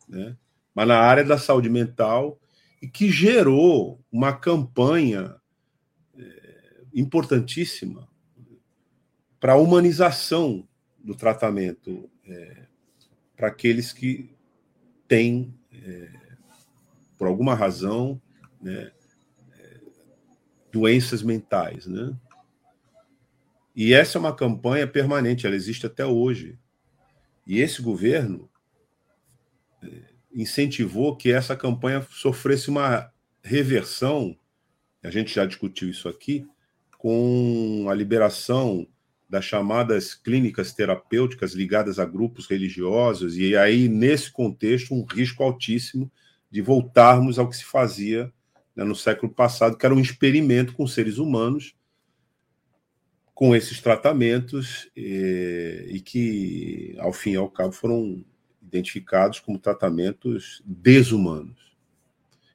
[0.08, 0.36] né?
[0.74, 2.40] mas na área da saúde mental,
[2.82, 5.36] e que gerou uma campanha
[6.18, 8.08] é, importantíssima
[9.40, 10.68] para a humanização
[11.00, 12.66] do tratamento é,
[13.38, 14.30] para aqueles que
[15.08, 16.10] têm, é,
[17.18, 18.22] por alguma razão,
[18.62, 18.92] né, é,
[20.76, 21.88] doenças mentais.
[21.88, 22.14] Né?
[23.74, 26.60] E essa é uma campanha permanente, ela existe até hoje.
[27.48, 28.50] E esse governo
[29.82, 29.88] é,
[30.34, 33.10] incentivou que essa campanha sofresse uma
[33.42, 34.36] reversão,
[35.02, 36.46] a gente já discutiu isso aqui,
[36.98, 38.86] com a liberação
[39.30, 46.12] das chamadas clínicas terapêuticas ligadas a grupos religiosos, e aí, nesse contexto, um risco altíssimo
[46.52, 48.32] de voltarmos ao que se fazia
[48.76, 51.76] né, no século passado, que era um experimento com seres humanos,
[53.34, 58.24] com esses tratamentos, e, e que, ao fim e ao cabo, foram
[58.62, 61.76] identificados como tratamentos desumanos.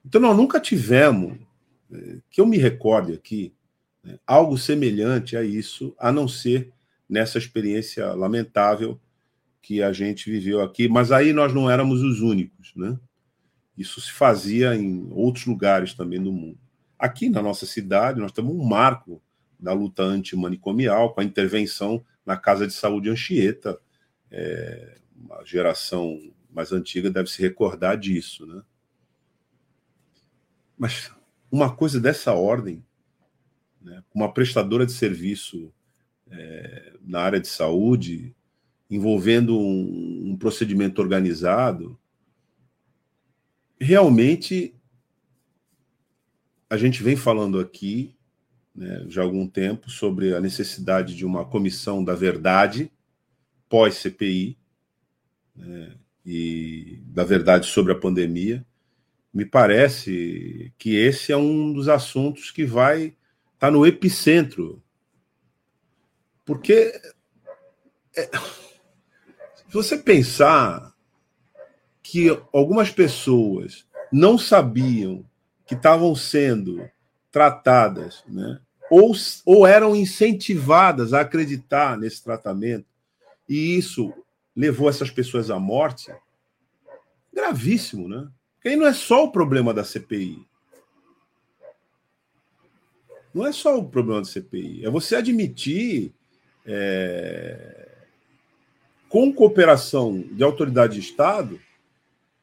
[0.05, 1.39] Então, nós nunca tivemos,
[1.93, 3.53] eh, que eu me recorde aqui,
[4.03, 4.19] né?
[4.27, 6.73] algo semelhante a isso, a não ser
[7.09, 8.99] nessa experiência lamentável
[9.61, 10.89] que a gente viveu aqui.
[10.89, 12.99] Mas aí nós não éramos os únicos, né?
[13.81, 16.59] Isso se fazia em outros lugares também do mundo.
[16.99, 19.23] Aqui na nossa cidade, nós temos um marco
[19.59, 23.81] da luta antimanicomial, com a intervenção na Casa de Saúde Anchieta.
[24.31, 28.63] É, uma geração mais antiga deve se recordar disso, né?
[30.77, 31.11] Mas
[31.51, 32.85] uma coisa dessa ordem
[33.81, 35.73] né, uma prestadora de serviço
[36.31, 38.37] é, na área de saúde
[38.91, 41.99] envolvendo um, um procedimento organizado,
[43.81, 44.75] realmente
[46.69, 48.15] a gente vem falando aqui
[48.75, 52.93] né, já há algum tempo sobre a necessidade de uma comissão da verdade
[53.69, 54.57] pós-CPI
[55.57, 58.65] né, e da verdade sobre a pandemia.
[59.33, 63.17] Me parece que esse é um dos assuntos que vai estar
[63.59, 64.83] tá no epicentro.
[66.45, 66.93] Porque
[68.17, 70.90] é, se você pensar
[72.11, 75.25] que algumas pessoas não sabiam
[75.65, 76.91] que estavam sendo
[77.31, 78.59] tratadas, né?
[78.91, 79.13] ou,
[79.47, 82.87] ou eram incentivadas a acreditar nesse tratamento,
[83.49, 84.13] e isso
[84.57, 86.13] levou essas pessoas à morte,
[87.33, 88.29] gravíssimo, né?
[88.57, 90.45] Porque aí não é só o problema da CPI.
[93.33, 96.13] Não é só o problema da CPI, é você admitir,
[96.67, 97.99] é,
[99.09, 101.61] com cooperação de autoridade de Estado,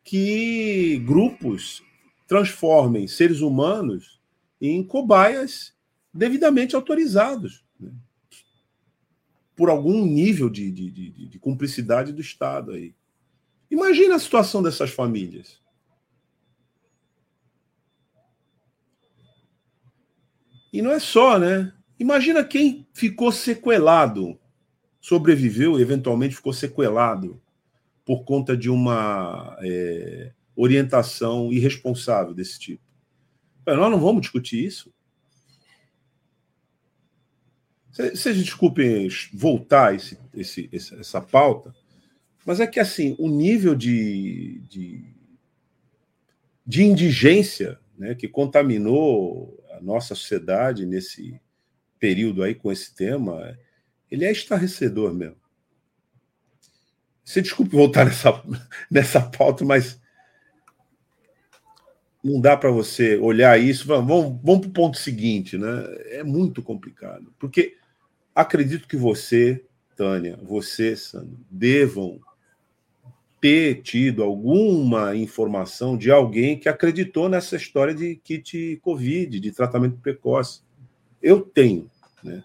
[0.08, 1.84] que grupos
[2.26, 4.22] transformem seres humanos
[4.62, 5.76] em cobaias
[6.14, 7.92] devidamente autorizados né?
[9.54, 12.96] por algum nível de, de, de, de cumplicidade do Estado aí.
[13.70, 15.62] Imagina a situação dessas famílias.
[20.72, 21.74] E não é só, né?
[22.00, 24.40] Imagina quem ficou sequelado,
[25.02, 27.42] sobreviveu e eventualmente ficou sequelado
[28.08, 32.82] por conta de uma é, orientação irresponsável desse tipo.
[33.66, 34.94] Nós não vamos discutir isso.
[37.92, 41.76] Vocês desculpem voltar esse, esse, essa pauta,
[42.46, 45.04] mas é que assim o nível de, de,
[46.66, 51.42] de indigência né, que contaminou a nossa sociedade nesse
[52.00, 53.58] período aí com esse tema,
[54.10, 55.47] ele é estarrecedor mesmo.
[57.28, 58.42] Você desculpe voltar nessa,
[58.90, 60.00] nessa pauta, mas
[62.24, 63.86] não dá para você olhar isso.
[63.86, 65.68] Vamos, vamos para o ponto seguinte, né?
[66.12, 67.34] É muito complicado.
[67.38, 67.76] Porque
[68.34, 69.62] acredito que você,
[69.98, 72.18] Tânia, você, Sandro, devam
[73.42, 79.98] ter tido alguma informação de alguém que acreditou nessa história de kit Covid, de tratamento
[79.98, 80.62] precoce.
[81.22, 81.92] Eu tenho
[82.24, 82.42] né,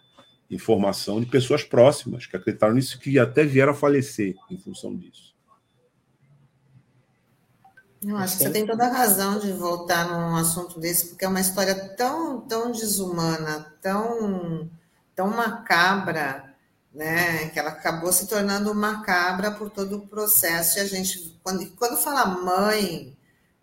[0.55, 5.33] informação de pessoas próximas que acreditaram nisso que até vieram a falecer em função disso.
[8.05, 11.29] Eu acho que você tem toda a razão de voltar num assunto desse, porque é
[11.29, 14.69] uma história tão, tão desumana, tão,
[15.15, 16.53] tão macabra,
[16.93, 17.49] né?
[17.51, 20.79] Que ela acabou se tornando macabra por todo o processo.
[20.79, 23.17] E a gente, quando, quando fala mãe,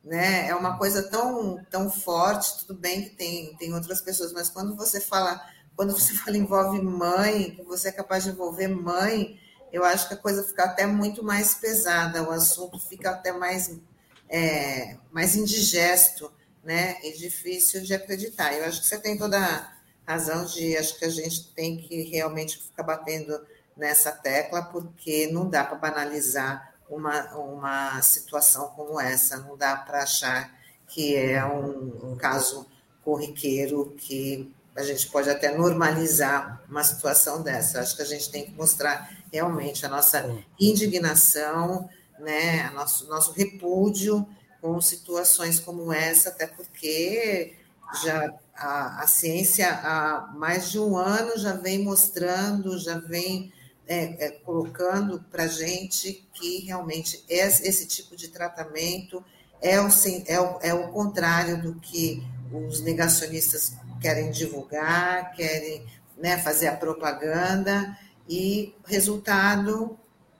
[0.03, 0.47] né?
[0.47, 2.65] É uma coisa tão, tão forte.
[2.65, 5.41] Tudo bem que tem, tem outras pessoas, mas quando você fala,
[5.79, 9.39] quando você fala envolve mãe, que você é capaz de envolver mãe,
[9.71, 12.21] eu acho que a coisa fica até muito mais pesada.
[12.21, 13.79] O assunto fica até mais
[14.27, 16.29] é, mais indigesto,
[16.61, 16.97] né?
[17.01, 18.53] E difícil de acreditar.
[18.53, 19.73] Eu acho que você tem toda
[20.05, 23.41] razão de acho que a gente tem que realmente ficar batendo
[23.77, 30.03] nessa tecla, porque não dá para banalizar uma, uma situação como essa, não dá para
[30.03, 30.53] achar
[30.89, 32.67] que é um, um caso
[33.01, 37.81] corriqueiro que a gente pode até normalizar uma situação dessa.
[37.81, 44.25] Acho que a gente tem que mostrar realmente a nossa indignação, né, nosso, nosso repúdio
[44.61, 47.57] com situações como essa, até porque
[48.03, 53.51] já a, a ciência há mais de um ano já vem mostrando, já vem
[53.85, 59.23] é, é, colocando para a gente que realmente esse tipo de tratamento
[59.61, 59.87] é o,
[60.25, 65.85] é, o, é o contrário do que os negacionistas querem divulgar, querem
[66.17, 67.97] né, fazer a propaganda,
[68.27, 69.97] e resultado,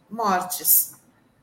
[0.10, 0.99] mortes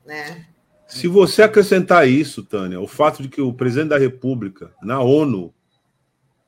[0.07, 0.47] né?
[0.87, 5.53] Se você acrescentar isso, Tânia, o fato de que o presidente da República, na ONU,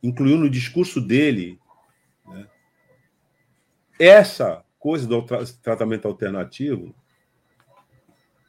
[0.02, 1.60] incluiu no discurso dele
[2.26, 2.48] né,
[4.00, 6.96] essa coisa do tra tratamento alternativo,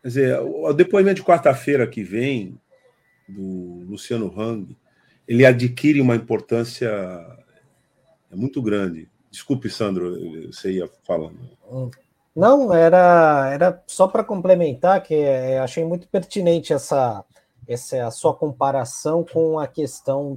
[0.00, 2.56] quer dizer, o depoimento de quarta-feira que vem
[3.28, 4.76] do Luciano Hang,
[5.30, 6.90] ele adquire uma importância
[8.32, 9.08] muito grande.
[9.30, 10.12] Desculpe, Sandro,
[10.52, 11.38] você ia falando.
[12.34, 17.24] Não, era, era só para complementar que é, achei muito pertinente essa,
[17.68, 20.36] essa a sua comparação com a questão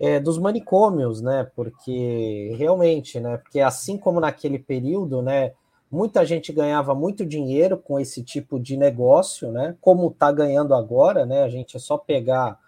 [0.00, 1.48] é, dos manicômios, né?
[1.54, 3.36] Porque realmente, né?
[3.36, 5.52] Porque assim como naquele período, né?
[5.88, 9.76] Muita gente ganhava muito dinheiro com esse tipo de negócio, né?
[9.80, 11.44] Como está ganhando agora, né?
[11.44, 12.58] A gente é só pegar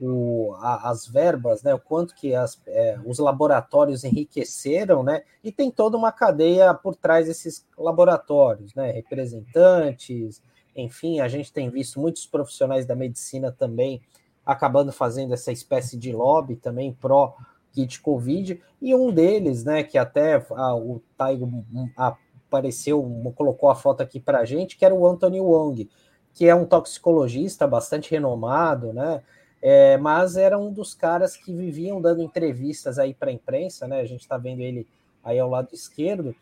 [0.00, 5.52] o, a, as verbas, né, o quanto que as, é, os laboratórios enriqueceram, né, e
[5.52, 10.42] tem toda uma cadeia por trás desses laboratórios, né, representantes,
[10.76, 14.02] enfim, a gente tem visto muitos profissionais da medicina também
[14.44, 17.34] acabando fazendo essa espécie de lobby também pró
[17.72, 21.64] kit Covid, e um deles, né, que até a, o Taigo
[21.96, 23.02] apareceu,
[23.34, 25.90] colocou a foto aqui para a gente, que era o Anthony Wong,
[26.32, 29.22] que é um toxicologista bastante renomado, né,
[29.66, 33.98] é, mas era um dos caras que viviam dando entrevistas aí para a imprensa, né?
[33.98, 34.86] A gente está vendo ele
[35.24, 36.36] aí ao lado esquerdo.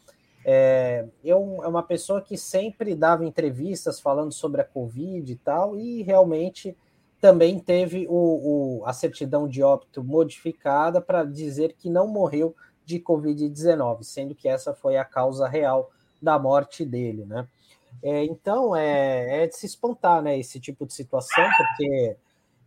[0.45, 6.03] É, é uma pessoa que sempre dava entrevistas falando sobre a Covid e tal, e
[6.03, 6.77] realmente
[7.21, 12.99] também teve o, o a certidão de óbito modificada para dizer que não morreu de
[12.99, 17.47] Covid-19, sendo que essa foi a causa real da morte dele, né?
[18.03, 20.37] É, então é, é de se espantar, né?
[20.37, 22.17] Esse tipo de situação, porque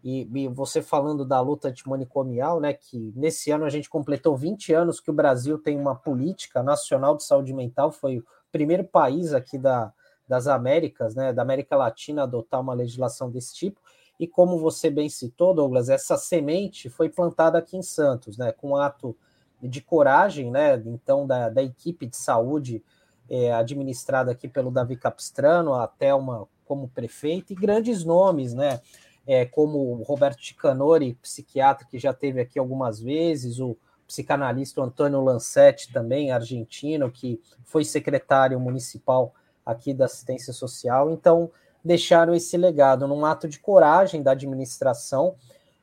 [0.08, 4.72] e, e, você falando da luta antimanicomial, né, que nesse ano a gente completou 20
[4.72, 9.34] anos que o Brasil tem uma política nacional de saúde mental, foi o primeiro país
[9.34, 9.92] aqui da,
[10.28, 13.82] das Américas, né, da América Latina, a adotar uma legislação desse tipo.
[14.20, 18.70] E como você bem citou, Douglas, essa semente foi plantada aqui em Santos, né, com
[18.70, 19.18] um ato
[19.60, 22.84] de coragem, né, então da, da equipe de saúde
[23.28, 28.82] é, administrada aqui pelo Davi Capistrano, até uma como prefeito, e grandes nomes, né,
[29.28, 33.76] é, como o Roberto Ticanori, psiquiatra que já teve aqui algumas vezes, o
[34.08, 39.34] psicanalista Antônio Lancetti, também argentino, que foi secretário municipal
[39.66, 41.10] aqui da assistência social.
[41.10, 41.50] Então,
[41.84, 45.36] deixaram esse legado num ato de coragem da administração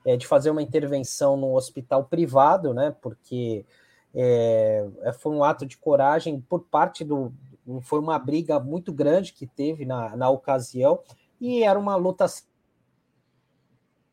[0.05, 2.95] é, de fazer uma intervenção no hospital privado, né?
[3.01, 3.65] Porque
[4.15, 7.33] é, é foi um ato de coragem por parte do.
[7.83, 10.99] Foi uma briga muito grande que teve na, na ocasião,
[11.41, 12.27] e era uma luta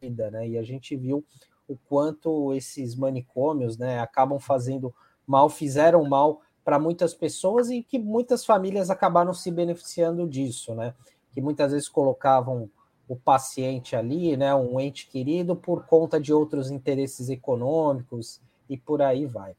[0.02, 0.48] vida, né?
[0.48, 1.24] E a gente viu
[1.68, 4.94] o quanto esses manicômios, né, acabam fazendo
[5.28, 10.94] mal, fizeram mal para muitas pessoas e que muitas famílias acabaram se beneficiando disso, né?
[11.32, 12.70] Que muitas vezes colocavam
[13.08, 18.40] o paciente ali, né, um ente querido, por conta de outros interesses econômicos
[18.70, 19.56] e por aí vai.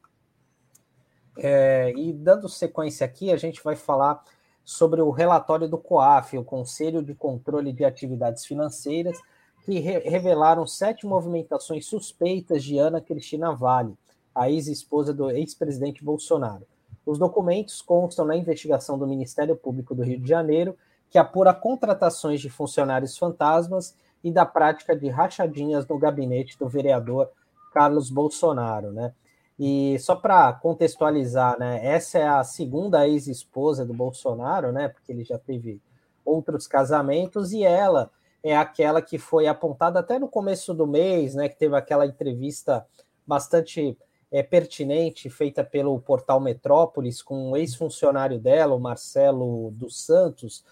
[1.37, 4.23] É, e dando sequência aqui, a gente vai falar
[4.63, 9.19] sobre o relatório do COAF, o Conselho de Controle de Atividades Financeiras,
[9.65, 13.95] que re revelaram sete movimentações suspeitas de Ana Cristina Vale,
[14.33, 16.65] a ex-esposa do ex-presidente Bolsonaro.
[17.05, 20.75] Os documentos constam na investigação do Ministério Público do Rio de Janeiro,
[21.09, 27.29] que apura contratações de funcionários fantasmas e da prática de rachadinhas no gabinete do vereador
[27.73, 29.13] Carlos Bolsonaro, né?
[29.59, 34.87] E só para contextualizar, né, essa é a segunda ex-esposa do Bolsonaro, né?
[34.87, 35.81] Porque ele já teve
[36.25, 38.09] outros casamentos e ela
[38.43, 42.85] é aquela que foi apontada até no começo do mês, né, que teve aquela entrevista
[43.25, 43.97] bastante
[44.31, 50.63] é, pertinente feita pelo portal Metrópolis com um ex-funcionário dela, o Marcelo dos Santos,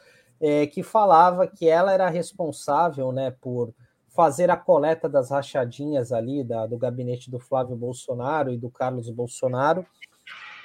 [0.41, 3.73] é, que falava que ela era responsável né, por
[4.07, 9.09] fazer a coleta das rachadinhas ali da, do gabinete do Flávio Bolsonaro e do Carlos
[9.09, 9.85] Bolsonaro,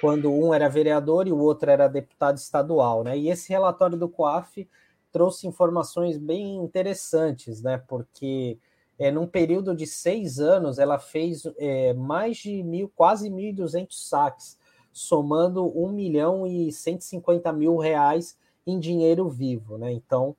[0.01, 3.03] quando um era vereador e o outro era deputado estadual.
[3.03, 3.17] Né?
[3.17, 4.67] E esse relatório do COAF
[5.15, 7.81] trouxe informações bem interessantes, né?
[7.87, 8.57] Porque
[8.99, 14.59] é, num período de seis anos ela fez é, mais de mil, quase 1.200 saques,
[14.91, 18.37] somando 1 milhão e 150 mil reais
[18.67, 19.89] em dinheiro vivo, né?
[19.89, 20.35] Então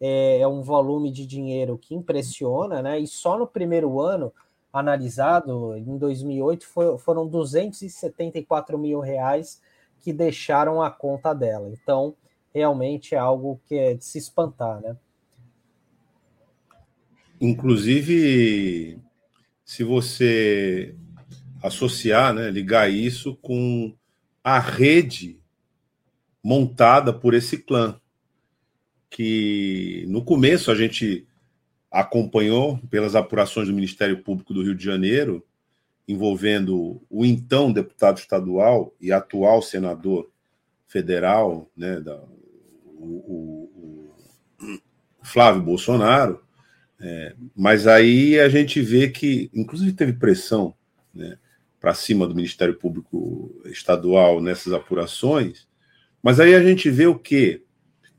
[0.00, 2.98] é, é um volume de dinheiro que impressiona, né?
[2.98, 4.32] E só no primeiro ano
[4.72, 9.60] analisado, em 2008, foi, foram 274 mil reais
[10.00, 11.68] que deixaram a conta dela.
[11.68, 12.14] Então,
[12.54, 14.96] realmente é algo que é de se espantar, né?
[17.40, 18.98] Inclusive,
[19.64, 20.94] se você
[21.62, 23.92] associar, né, ligar isso com
[24.42, 25.40] a rede
[26.42, 27.98] montada por esse clã,
[29.10, 31.26] que no começo a gente
[31.90, 35.44] acompanhou pelas apurações do Ministério Público do Rio de Janeiro,
[36.06, 40.30] envolvendo o então deputado estadual e atual senador
[40.86, 42.22] federal, né, da,
[43.04, 44.10] o,
[44.60, 44.80] o,
[45.22, 46.42] Flávio Bolsonaro,
[47.00, 50.74] é, mas aí a gente vê que, inclusive, teve pressão
[51.12, 51.38] né,
[51.80, 55.66] para cima do Ministério Público Estadual nessas apurações,
[56.22, 57.62] mas aí a gente vê o quê?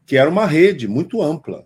[0.05, 1.65] Que era uma rede muito ampla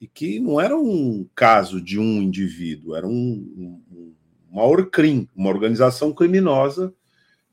[0.00, 4.14] e que não era um caso de um indivíduo, era um, um,
[4.50, 6.94] uma ORCRIM, uma organização criminosa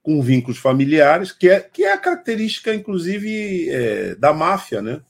[0.06, 5.02] com vínculos familiares, que é, que é a característica, inclusive, é, da máfia, né?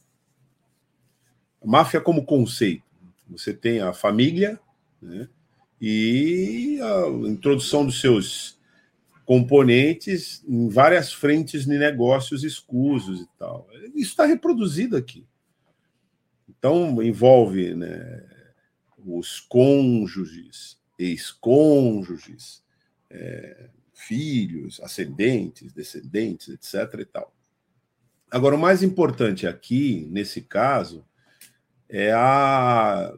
[1.61, 2.85] Máfia como conceito.
[3.29, 4.57] Você tem a família,
[5.01, 5.27] né?
[5.81, 8.57] e a introdução dos seus
[9.25, 13.67] componentes em várias frentes de negócios escusos e tal.
[13.93, 15.27] Isso está reproduzido aqui.
[16.47, 18.23] Então, envolve né,
[19.05, 22.63] os cônjuges, ex-cônjuges,
[23.09, 26.99] é, filhos, ascendentes, descendentes, etc.
[26.99, 27.33] e tal.
[28.29, 31.05] Agora, o mais importante aqui, nesse caso,
[31.87, 33.13] é a,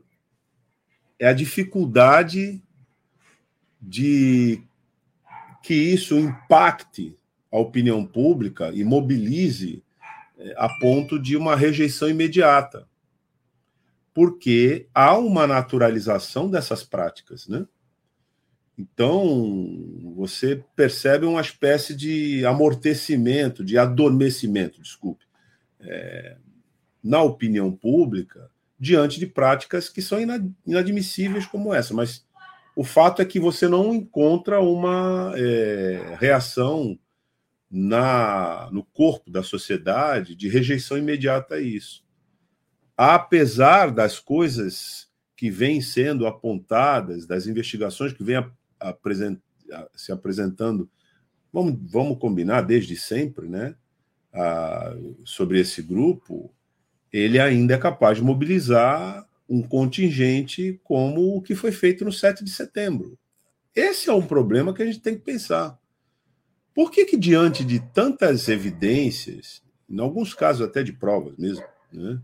[1.20, 2.62] é a dificuldade
[3.82, 4.62] de
[5.64, 7.18] que isso impacte
[7.52, 9.84] a opinião pública e mobilize
[10.38, 12.88] é, a ponto de uma rejeição imediata.
[14.14, 17.66] Porque há uma naturalização dessas práticas, né?
[18.78, 25.26] Então, você percebe uma espécie de amortecimento, de adormecimento, desculpe,
[25.80, 26.38] é,
[27.04, 30.20] na opinião pública, diante de práticas que são
[30.66, 31.94] inadmissíveis como essa.
[31.94, 32.24] Mas
[32.76, 37.00] o fato é que você não encontra uma é, reação
[37.70, 42.06] na, no corpo da sociedade de rejeição imediata a isso.
[42.96, 48.44] Apesar das coisas que vêm sendo apontadas, das investigações que vêm
[48.80, 49.40] apresent,
[49.96, 50.90] se apresentando,
[51.52, 53.76] vamos, vamos combinar desde sempre, né?
[55.26, 56.54] Sobre esse grupo,
[57.12, 62.44] ele ainda é capaz de mobilizar um contingente como o que foi feito no 7
[62.44, 63.18] de setembro.
[63.76, 65.80] Esse é um problema que a gente tem que pensar.
[66.74, 72.20] Por que, que diante de tantas evidências, em alguns casos até de provas mesmo, né,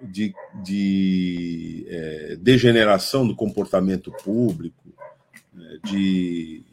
[0.00, 4.91] de, de é, degeneração do comportamento público,
[5.84, 6.64] de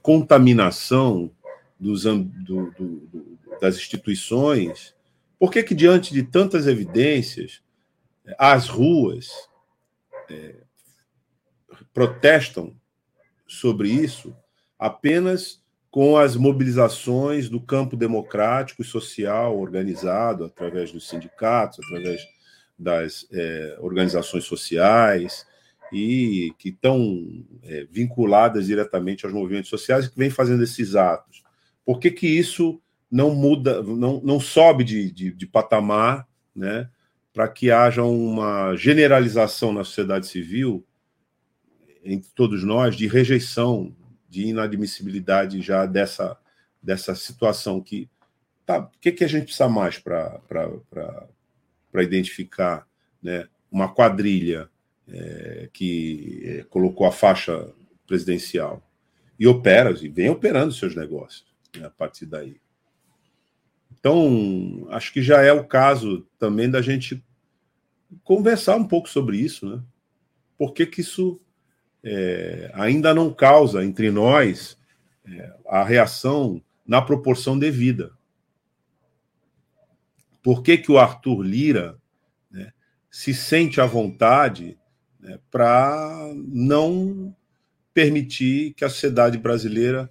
[0.00, 1.30] contaminação
[1.78, 4.94] dos, do, do, das instituições,
[5.38, 7.62] por que, que, diante de tantas evidências,
[8.38, 9.28] as ruas
[10.30, 10.54] é,
[11.92, 12.74] protestam
[13.46, 14.34] sobre isso
[14.78, 22.26] apenas com as mobilizações do campo democrático e social organizado através dos sindicatos, através
[22.76, 25.46] das é, organizações sociais,
[25.94, 27.24] e que estão
[27.62, 31.44] é, vinculadas diretamente aos movimentos sociais e que vêm fazendo esses atos.
[31.84, 36.90] Por que, que isso não muda, não, não sobe de, de, de patamar, né,
[37.32, 40.84] para que haja uma generalização na sociedade civil,
[42.04, 43.94] entre todos nós, de rejeição,
[44.28, 46.36] de inadmissibilidade já dessa,
[46.82, 48.10] dessa situação que.
[48.66, 50.40] Tá, o que, que a gente precisa mais para
[51.96, 52.86] identificar
[53.22, 54.70] né, uma quadrilha
[55.08, 57.68] é, que é, colocou a faixa
[58.06, 58.82] presidencial
[59.38, 61.46] e opera, e vem operando seus negócios
[61.76, 62.60] né, a partir daí.
[63.98, 67.24] Então, acho que já é o caso também da gente
[68.22, 69.82] conversar um pouco sobre isso, né?
[70.58, 71.40] Por que, que isso
[72.02, 74.78] é, ainda não causa entre nós
[75.26, 78.12] é, a reação na proporção devida?
[80.42, 81.98] Por que, que o Arthur Lira
[82.50, 82.72] né,
[83.10, 84.78] se sente à vontade
[85.24, 87.34] né, para não
[87.94, 90.10] permitir que a sociedade brasileira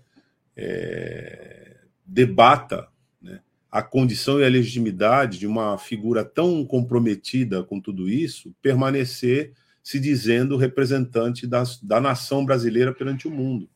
[0.57, 2.87] é, debata
[3.21, 3.39] né,
[3.71, 9.53] a condição e a legitimidade de uma figura tão comprometida com tudo isso permanecer
[9.83, 13.69] se dizendo representante da, da nação brasileira perante o mundo.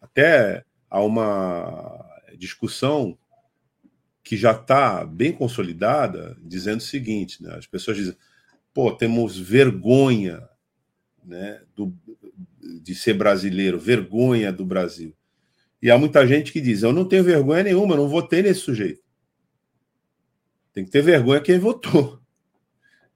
[0.00, 2.04] Até há uma
[2.36, 3.16] discussão
[4.24, 8.16] que já está bem consolidada, dizendo o seguinte: né, as pessoas dizem
[8.72, 10.48] pô, temos vergonha
[11.24, 11.94] né, do,
[12.82, 15.14] de ser brasileiro, vergonha do Brasil.
[15.80, 18.60] E há muita gente que diz: eu não tenho vergonha nenhuma, eu não votei nesse
[18.60, 19.02] sujeito.
[20.72, 22.20] Tem que ter vergonha quem votou.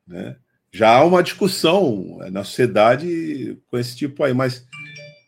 [0.07, 0.37] Né?
[0.71, 4.67] Já há uma discussão na sociedade com esse tipo aí, mas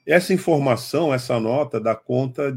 [0.07, 2.57] essa informação, essa nota dá conta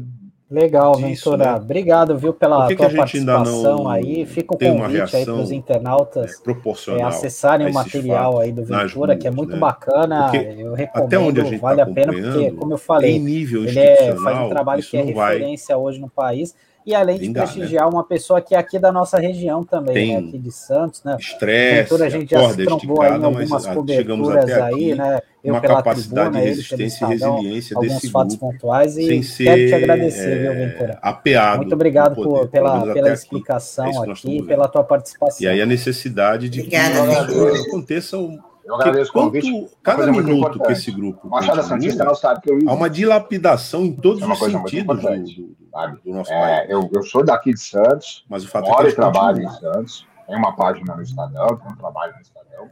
[0.52, 1.52] Legal, disso, Ventura.
[1.52, 1.56] Né?
[1.56, 4.26] Obrigado, viu, pela que tua que participação aí.
[4.26, 6.42] Fica o convite aí para os internautas
[6.88, 9.58] é, é, acessarem o material aí do Ventura, que é muito né?
[9.58, 10.24] bacana.
[10.24, 13.16] Porque eu recomendo, até onde a gente vale tá a pena, porque, como eu falei,
[13.16, 15.84] ele é, faz um trabalho que é referência vai...
[15.84, 16.54] hoje no país.
[16.84, 17.52] E além de Vingar, né?
[17.52, 17.90] prestigiar né?
[17.92, 20.28] uma pessoa que é aqui da nossa região também, né?
[20.28, 21.16] aqui de Santos, né?
[21.18, 25.20] Estresse, a gente já se trombou aí em algumas coberturas aí, né?
[25.44, 29.22] Eu uma capacidade tribuna, de resistência e resiliência alguns desse fatos grupo, pontuais e sem
[29.24, 30.98] ser, quero te agradecer, viu, é, Ventura?
[31.02, 35.44] Apeado Muito obrigado poder, por, pela, pela explicação aqui, é aqui pela tua participação.
[35.44, 39.66] E aí a necessidade de Obrigada, que aconteça um eu agradeço o convite.
[39.82, 41.28] Cada minuto que esse grupo.
[41.28, 42.58] Machado Santista não sabe que eu.
[42.66, 46.66] Há uma dilapidação em todos é os sentidos do, do, do, nosso é.
[46.68, 48.24] Eu, eu sou daqui de Santos.
[48.28, 50.06] Mas o fato moro é que e trabalho em Santos.
[50.26, 52.70] Tem uma página no Estadão, tem um trabalho no Estadão.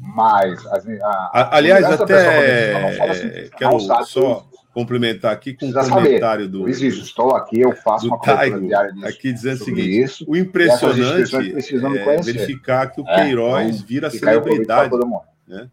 [0.00, 6.48] Mas, a, a, aliás, até é, quero só complementar aqui com um comentário saber.
[6.48, 6.68] do.
[6.68, 8.68] Existe, estou aqui, eu faço uma Taigo,
[9.04, 14.10] aqui dizendo o seguinte: isso, o impressionante é verificar que o é, Queiroz então, vira
[14.10, 14.94] celebridade.
[15.46, 15.68] Né?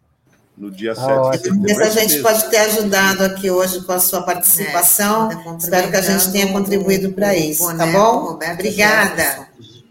[0.62, 1.74] No dia 7 ah, de setembro.
[1.74, 5.28] Se a gente pode ter ajudado aqui hoje com a sua participação.
[5.32, 8.26] É, Espero que a gente tenha contribuído para isso, tá bom?
[8.26, 9.22] Roberto Obrigada.
[9.22, 9.46] Jefferson,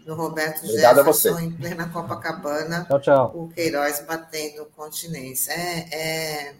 [0.06, 2.86] do Roberto Obrigada Jefferson, em plena Copacabana.
[2.86, 3.32] Tchau, tchau.
[3.34, 5.52] O Queiroz batendo continência.
[5.52, 6.54] É, é,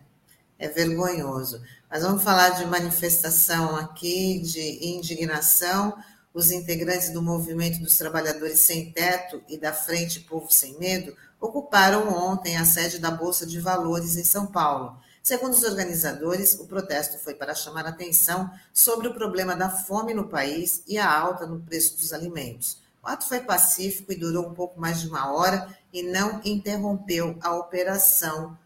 [0.58, 1.62] é vergonhoso.
[1.90, 5.96] Mas vamos falar de manifestação aqui, de indignação.
[6.34, 12.08] Os integrantes do Movimento dos Trabalhadores Sem Teto e da Frente Povo Sem Medo ocuparam
[12.08, 14.96] ontem a sede da Bolsa de Valores em São Paulo.
[15.20, 20.28] Segundo os organizadores, o protesto foi para chamar atenção sobre o problema da fome no
[20.28, 22.78] país e a alta no preço dos alimentos.
[23.02, 27.36] O ato foi pacífico e durou um pouco mais de uma hora e não interrompeu
[27.40, 28.56] a operação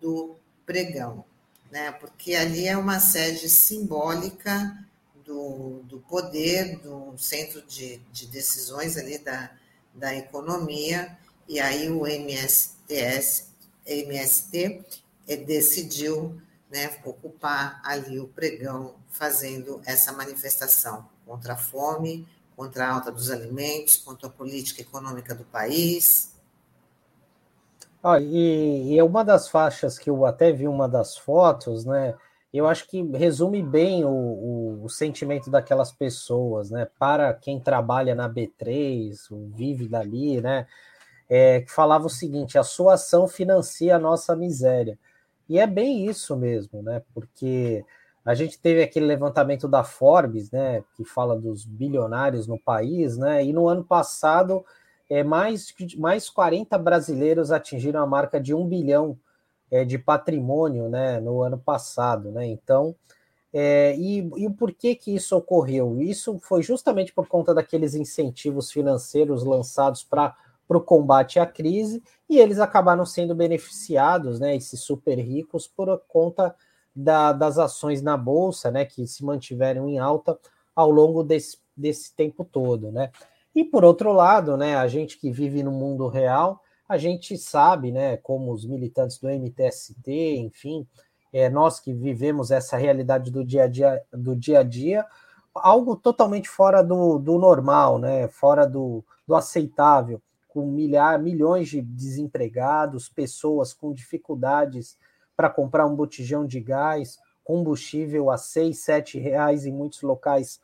[0.00, 1.24] do pregão,
[1.70, 1.90] né?
[1.92, 4.78] porque ali é uma sede simbólica
[5.24, 9.50] do, do poder, do centro de, de decisões ali da,
[9.92, 11.18] da economia,
[11.50, 13.48] e aí o MSTS,
[13.84, 14.84] MST
[15.26, 16.40] eh, decidiu
[16.70, 22.24] né, ocupar ali o pregão, fazendo essa manifestação contra a fome,
[22.54, 26.36] contra a alta dos alimentos, contra a política econômica do país.
[28.00, 32.14] Ah, e, e é uma das faixas que eu até vi uma das fotos, né?
[32.54, 36.86] Eu acho que resume bem o, o, o sentimento daquelas pessoas, né?
[36.96, 39.16] Para quem trabalha na B3,
[39.52, 40.68] vive dali, né?
[41.30, 44.98] É, que falava o seguinte: a sua ação financia a nossa miséria.
[45.48, 47.02] E é bem isso mesmo, né?
[47.14, 47.84] Porque
[48.24, 53.44] a gente teve aquele levantamento da Forbes, né, que fala dos bilionários no país, né?
[53.44, 54.64] E no ano passado,
[55.08, 59.18] é, mais, mais 40 brasileiros atingiram a marca de um bilhão
[59.70, 62.46] é, de patrimônio, né, no ano passado, né?
[62.46, 62.94] Então,
[63.52, 66.00] é, e, e o porquê que isso ocorreu?
[66.00, 70.36] Isso foi justamente por conta daqueles incentivos financeiros lançados para
[70.70, 76.00] para o combate à crise e eles acabaram sendo beneficiados, né, esses super ricos, por
[76.06, 76.54] conta
[76.94, 80.38] da, das ações na bolsa, né, que se mantiveram em alta
[80.72, 83.10] ao longo desse, desse tempo todo, né.
[83.52, 87.90] E por outro lado, né, a gente que vive no mundo real, a gente sabe,
[87.90, 90.86] né, como os militantes do MTST, enfim,
[91.32, 95.04] é, nós que vivemos essa realidade do dia a dia, do dia a dia,
[95.52, 100.22] algo totalmente fora do, do normal, né, fora do, do aceitável
[100.52, 104.98] com milhar, milhões de desempregados, pessoas com dificuldades
[105.36, 110.60] para comprar um botijão de gás, combustível a seis, sete reais em muitos locais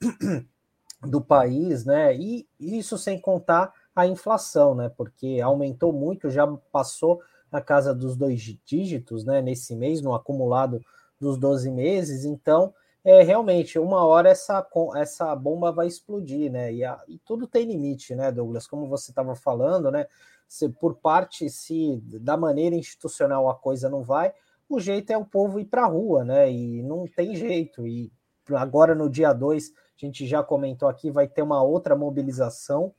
[1.02, 2.16] do país, né?
[2.16, 4.90] E isso sem contar a inflação, né?
[4.96, 7.20] Porque aumentou muito, já passou
[7.50, 9.40] na casa dos dois dígitos, né?
[9.40, 10.80] Nesse mês, no acumulado
[11.20, 12.74] dos 12 meses, então
[13.08, 16.74] é realmente uma hora essa, essa bomba vai explodir, né?
[16.74, 18.66] E, a, e tudo tem limite, né, Douglas?
[18.66, 20.08] Como você estava falando, né?
[20.48, 24.34] Se, por parte, se da maneira institucional a coisa não vai,
[24.68, 26.50] o jeito é o povo ir para a rua, né?
[26.50, 27.86] E não tem jeito.
[27.86, 28.10] E
[28.50, 32.92] agora no dia 2, a gente já comentou aqui, vai ter uma outra mobilização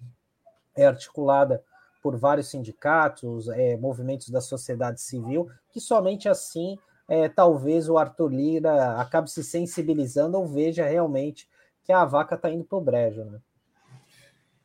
[0.73, 1.61] é, articulada
[2.01, 6.77] por vários sindicatos, é, movimentos da sociedade civil, que somente assim
[7.07, 11.47] é, talvez o Arthur Lira acabe se sensibilizando ou veja realmente
[11.83, 13.23] que a vaca está indo para o brejo.
[13.23, 13.39] Né?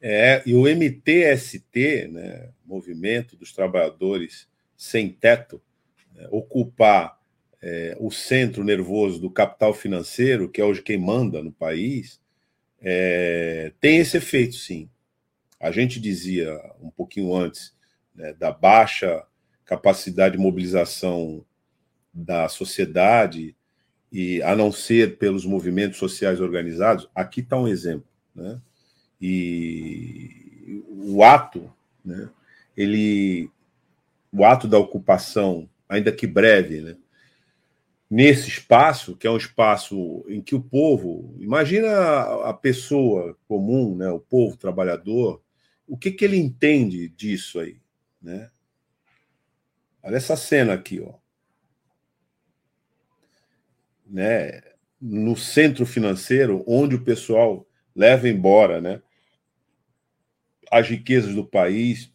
[0.01, 5.63] É, e o MTST, né, Movimento dos Trabalhadores Sem Teto,
[6.13, 7.21] né, ocupar
[7.63, 12.21] é, o centro nervoso do capital financeiro, que é hoje quem manda no país,
[12.81, 14.91] é, tem esse efeito, sim.
[15.61, 17.73] A gente dizia um pouquinho antes
[18.13, 19.25] né, da baixa
[19.65, 21.47] capacidade de mobilização
[22.13, 23.57] da sociedade
[24.13, 28.61] e a não ser pelos movimentos sociais organizados, aqui está um exemplo, né?
[29.19, 31.73] E o ato,
[32.05, 32.29] né?
[32.77, 33.51] Ele,
[34.31, 36.97] o ato da ocupação, ainda que breve, né?
[38.11, 41.89] Nesse espaço, que é um espaço em que o povo, imagina
[42.45, 44.11] a pessoa comum, né?
[44.11, 45.41] O povo trabalhador,
[45.89, 47.81] o que que ele entende disso aí,
[48.21, 48.51] né?
[50.03, 51.22] Olha essa cena aqui, ó
[54.13, 54.61] né,
[55.01, 59.01] no centro financeiro, onde o pessoal leva embora né,
[60.71, 62.13] as riquezas do país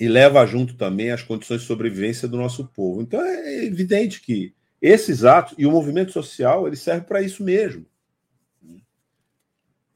[0.00, 3.02] e leva junto também as condições de sobrevivência do nosso povo.
[3.02, 7.86] Então é evidente que esses atos e o movimento social ele serve para isso mesmo.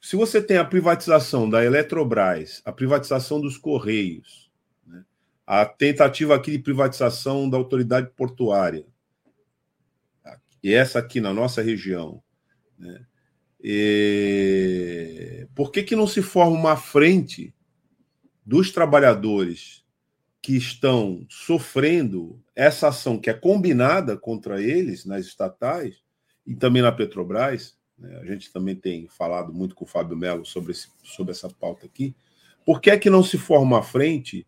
[0.01, 4.49] Se você tem a privatização da Eletrobras, a privatização dos Correios,
[4.87, 5.05] né,
[5.45, 8.87] a tentativa aqui de privatização da autoridade portuária,
[10.67, 12.21] e essa aqui na nossa região,
[12.77, 13.07] né?
[13.63, 15.47] E...
[15.55, 17.55] por que, que não se forma uma frente
[18.45, 19.85] dos trabalhadores
[20.43, 26.03] que estão sofrendo essa ação que é combinada contra eles nas estatais
[26.45, 27.79] e também na Petrobras?
[27.97, 28.19] Né?
[28.21, 32.13] A gente também tem falado muito com o Fábio Melo sobre, sobre essa pauta aqui.
[32.65, 34.45] Por que é que não se forma uma frente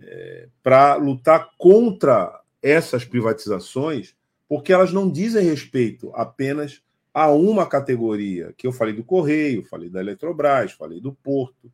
[0.00, 4.18] é, para lutar contra essas privatizações?
[4.50, 6.82] Porque elas não dizem respeito apenas
[7.14, 11.72] a uma categoria, que eu falei do Correio, falei da Eletrobras, falei do Porto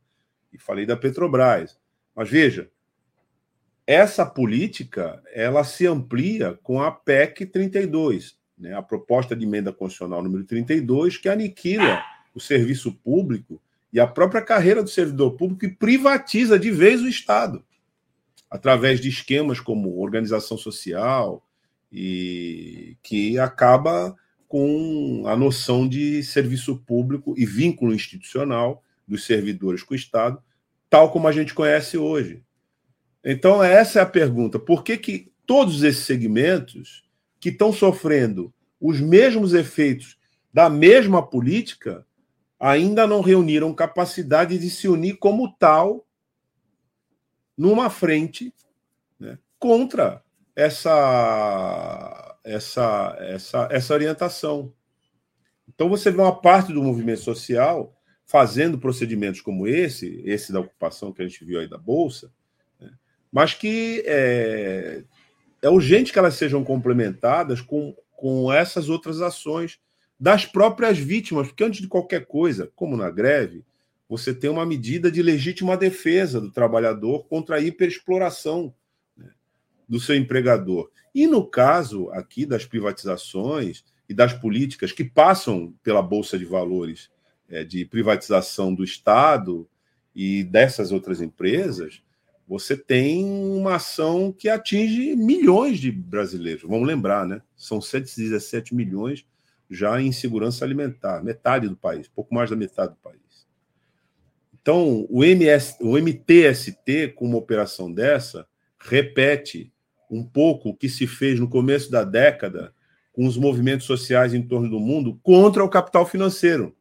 [0.53, 1.79] e falei da Petrobras.
[2.15, 2.71] Mas veja,
[3.87, 10.23] essa política ela se amplia com a PEC 32, né, a proposta de emenda constitucional
[10.23, 12.05] número 32, que aniquila
[12.35, 13.59] o serviço público
[13.91, 17.65] e a própria carreira do servidor público e privatiza de vez o Estado,
[18.51, 21.43] através de esquemas como organização social,
[21.91, 24.17] e que acaba
[24.49, 30.43] com a noção de serviço público e vínculo institucional dos servidores com o Estado,
[30.89, 32.43] tal como a gente conhece hoje.
[33.25, 37.05] Então, essa é a pergunta: por que, que todos esses segmentos
[37.41, 40.19] que estão sofrendo os mesmos efeitos
[40.53, 42.07] da mesma política
[42.59, 46.07] ainda não reuniram capacidade de se unir como tal
[47.57, 48.53] numa frente
[49.19, 50.23] né, contra
[50.57, 54.73] essa, essa, essa, essa orientação.
[55.69, 57.95] Então você vê uma parte do movimento social
[58.25, 62.33] fazendo procedimentos como esse, esse da ocupação que a gente viu aí da Bolsa,
[62.81, 62.91] né,
[63.31, 65.05] mas que é,
[65.61, 69.79] é urgente que elas sejam complementadas com, com essas outras ações
[70.19, 73.63] das próprias vítimas, porque antes de qualquer coisa, como na greve,
[74.09, 78.75] você tem uma medida de legítima defesa do trabalhador contra a hiperexploração
[79.89, 80.91] do seu empregador.
[81.15, 87.11] E no caso aqui das privatizações e das políticas que passam pela Bolsa de Valores
[87.49, 89.69] é, de privatização do Estado
[90.15, 92.03] e dessas outras empresas,
[92.47, 96.63] você tem uma ação que atinge milhões de brasileiros.
[96.63, 97.43] Vamos lembrar, né?
[97.57, 99.27] São 117 milhões
[99.69, 103.47] já em segurança alimentar, metade do país, pouco mais da metade do país.
[104.61, 108.47] Então, o, MS, o MTST, com uma operação dessa,
[108.79, 109.73] repete
[110.11, 112.75] um pouco o que se fez no começo da década
[113.13, 116.77] com os movimentos sociais em torno do mundo contra o capital financeiro.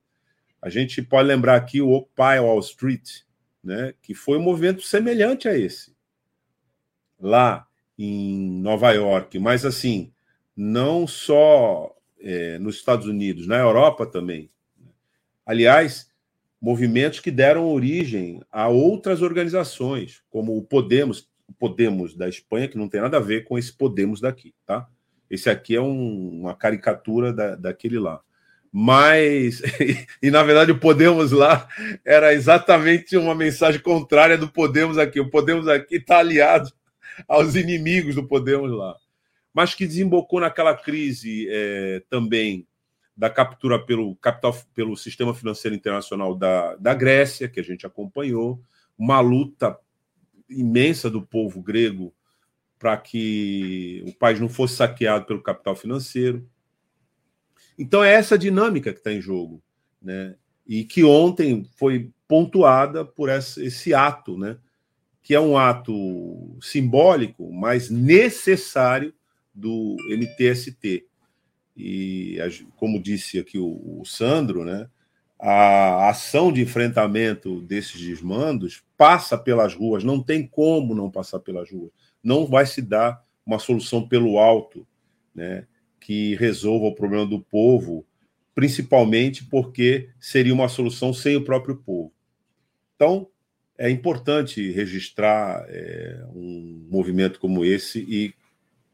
[0.61, 3.21] A gente pode lembrar aqui o Occupy Wall Street,
[3.63, 5.95] né, que foi um movimento semelhante a esse,
[7.19, 7.65] lá
[7.97, 10.11] em Nova York, mas assim,
[10.55, 14.49] não só é, nos Estados Unidos, na Europa também.
[15.45, 16.09] Aliás,
[16.59, 22.77] movimentos que deram origem a outras organizações, como o Podemos, o Podemos da Espanha, que
[22.77, 24.87] não tem nada a ver com esse Podemos daqui, tá?
[25.29, 28.21] Esse aqui é um, uma caricatura da, daquele lá
[28.77, 29.61] mas
[30.21, 31.65] e na verdade o Podemos lá
[32.03, 35.17] era exatamente uma mensagem contrária do Podemos aqui.
[35.17, 36.69] O Podemos aqui está aliado
[37.25, 38.93] aos inimigos do Podemos lá,
[39.53, 42.67] mas que desembocou naquela crise é, também
[43.15, 48.61] da captura pelo capital pelo sistema financeiro internacional da, da Grécia que a gente acompanhou,
[48.97, 49.79] uma luta
[50.49, 52.13] imensa do povo grego
[52.77, 56.47] para que o país não fosse saqueado pelo capital financeiro
[57.77, 59.61] então é essa dinâmica que está em jogo,
[60.01, 60.35] né?
[60.65, 64.57] E que ontem foi pontuada por esse ato, né?
[65.21, 69.13] Que é um ato simbólico, mas necessário
[69.53, 71.05] do MTST.
[71.77, 72.37] E
[72.77, 74.89] como disse aqui o, Sandro, né?
[75.39, 81.69] A ação de enfrentamento desses desmandos passa pelas ruas, não tem como não passar pelas
[81.69, 81.91] ruas.
[82.23, 84.87] Não vai se dar uma solução pelo alto,
[85.33, 85.67] né?
[85.99, 88.05] que resolva o problema do povo,
[88.53, 92.13] principalmente porque seria uma solução sem o próprio povo.
[92.95, 93.27] Então,
[93.77, 98.33] é importante registrar é, um movimento como esse e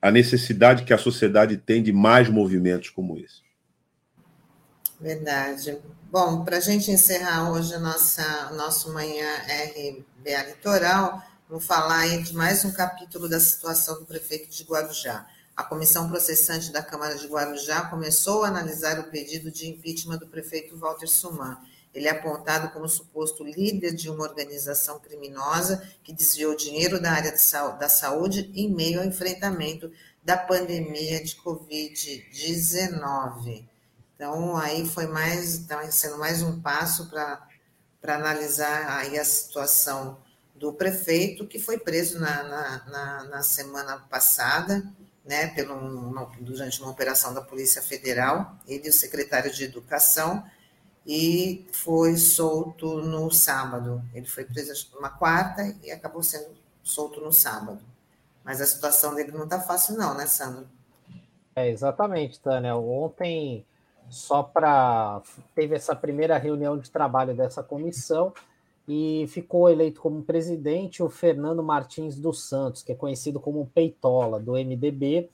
[0.02, 3.42] a necessidade que a sociedade tem de mais movimentos como esse.
[5.02, 5.82] Verdade.
[6.12, 12.64] Bom, para a gente encerrar hoje nossa nosso manhã RBA Litoral, vou falar de mais
[12.64, 15.26] um capítulo da situação do prefeito de Guarujá.
[15.58, 20.28] A comissão processante da Câmara de Guarujá começou a analisar o pedido de impeachment do
[20.28, 21.58] prefeito Walter Suman.
[21.96, 27.34] Ele é apontado como suposto líder de uma organização criminosa que desviou dinheiro da área
[27.80, 29.92] da saúde em meio ao enfrentamento
[30.24, 33.71] da pandemia de Covid-19.
[34.22, 37.42] Então, aí foi mais, está sendo mais um passo para
[38.04, 40.20] analisar aí a situação
[40.54, 44.88] do prefeito, que foi preso na, na, na, na semana passada,
[45.26, 45.76] né, pelo,
[46.40, 50.46] durante uma operação da Polícia Federal, ele e o secretário de Educação,
[51.04, 54.04] e foi solto no sábado.
[54.14, 56.52] Ele foi preso numa quarta e acabou sendo
[56.84, 57.80] solto no sábado.
[58.44, 60.68] Mas a situação dele não está fácil, não, né, Sandro?
[61.56, 62.76] É, exatamente, Tânia.
[62.76, 63.66] Ontem,
[64.12, 65.22] só para.
[65.56, 68.34] Teve essa primeira reunião de trabalho dessa comissão
[68.88, 74.40] e ficou eleito como presidente o Fernando Martins dos Santos, que é conhecido como Peitola,
[74.40, 75.30] do MDB.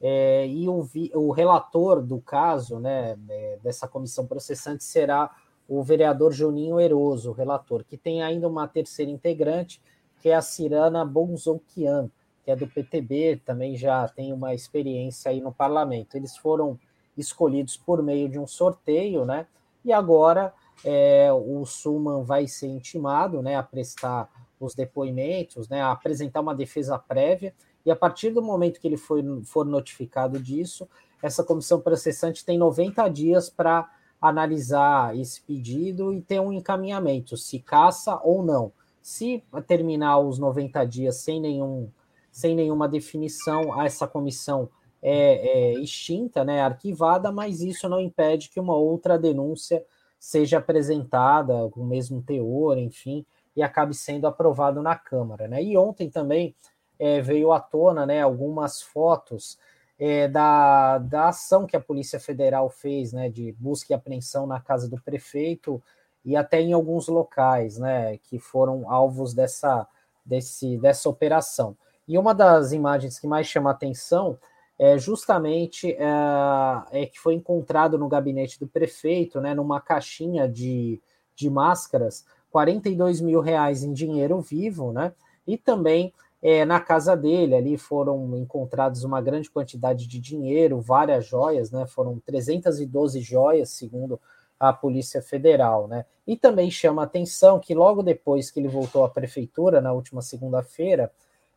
[0.00, 5.30] É, e o, o, relator do caso, né, é, dessa comissão processante, será
[5.68, 9.80] o vereador Juninho Eroso, relator, que tem ainda uma terceira integrante,
[10.20, 12.10] que é a Cirana Bonzoukian,
[12.44, 16.16] que é do PTB, também já tem uma experiência aí no parlamento.
[16.16, 16.78] Eles foram
[17.16, 19.46] escolhidos por meio de um sorteio, né?
[19.84, 20.52] E agora
[20.84, 26.54] é, o Suman vai ser intimado, né, a prestar os depoimentos, né, a apresentar uma
[26.54, 27.54] defesa prévia
[27.84, 30.88] e a partir do momento que ele foi, for notificado disso,
[31.22, 33.90] essa comissão processante tem 90 dias para
[34.20, 38.72] analisar esse pedido e ter um encaminhamento, se caça ou não.
[39.00, 41.88] Se terminar os 90 dias sem, nenhum,
[42.30, 44.68] sem nenhuma definição, essa comissão
[45.02, 49.84] é, é extinta, né, arquivada, mas isso não impede que uma outra denúncia
[50.18, 53.26] seja apresentada com o mesmo teor, enfim,
[53.56, 55.48] e acabe sendo aprovado na Câmara.
[55.48, 55.62] Né?
[55.62, 56.54] E ontem também
[56.98, 59.58] é, veio à tona né, algumas fotos
[59.98, 64.60] é, da, da ação que a Polícia Federal fez, né, de busca e apreensão na
[64.60, 65.82] casa do prefeito
[66.24, 69.86] e até em alguns locais, né, que foram alvos dessa,
[70.24, 71.76] desse, dessa operação.
[72.06, 74.38] E uma das imagens que mais chama atenção
[74.78, 81.00] é justamente é, é, que foi encontrado no gabinete do prefeito, né, numa caixinha de,
[81.34, 85.12] de máscaras, 42 mil reais em dinheiro vivo, né,
[85.46, 86.12] e também
[86.42, 91.86] é, na casa dele ali foram encontrados uma grande quantidade de dinheiro, várias joias, né?
[91.86, 94.20] Foram 312 joias, segundo
[94.58, 96.04] a Polícia Federal, né?
[96.26, 101.12] E também chama atenção que logo depois que ele voltou à prefeitura, na última segunda-feira,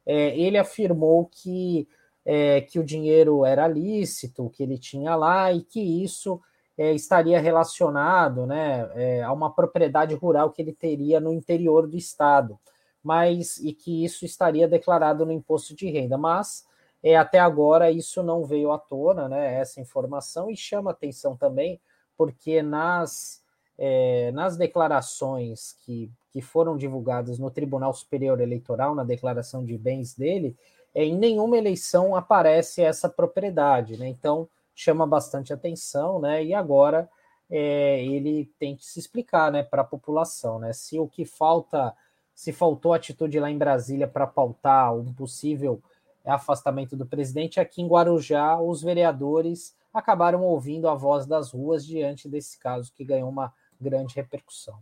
[0.06, 1.88] é, ele afirmou que,
[2.26, 6.42] é, que o dinheiro era lícito, que ele tinha lá e que isso
[6.78, 11.96] é, estaria relacionado né, é, a uma propriedade rural que ele teria no interior do
[11.96, 12.60] estado
[13.06, 16.18] mas e que isso estaria declarado no imposto de renda.
[16.18, 16.66] Mas
[17.04, 21.80] é, até agora isso não veio à tona, né, essa informação, e chama atenção também,
[22.18, 23.44] porque nas,
[23.78, 30.16] é, nas declarações que, que foram divulgadas no Tribunal Superior Eleitoral, na declaração de bens
[30.16, 30.58] dele,
[31.04, 34.08] em nenhuma eleição aparece essa propriedade, né?
[34.08, 36.44] Então chama bastante atenção, né?
[36.44, 37.10] E agora
[37.50, 40.72] é, ele tem que se explicar, né, para a população, né?
[40.74, 41.94] Se o que falta
[42.34, 45.82] se faltou atitude lá em Brasília para pautar um possível
[46.26, 52.28] afastamento do presidente, aqui em Guarujá os vereadores acabaram ouvindo a voz das ruas diante
[52.28, 54.78] desse caso que ganhou uma grande repercussão.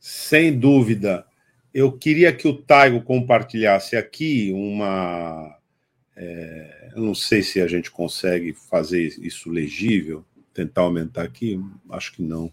[0.00, 1.26] Sem dúvida.
[1.72, 5.56] Eu queria que o Taigo compartilhasse aqui uma.
[6.16, 11.60] É, eu não sei se a gente consegue fazer isso legível, tentar aumentar aqui,
[11.90, 12.52] acho que não.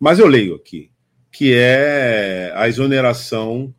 [0.00, 0.90] Mas eu leio aqui
[1.30, 3.74] que é a exoneração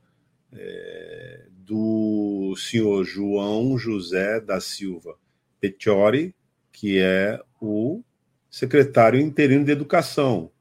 [0.54, 5.16] é, do senhor João José da Silva
[5.60, 6.34] Petiori,
[6.72, 8.02] que é o
[8.50, 10.52] secretário interino de Educação.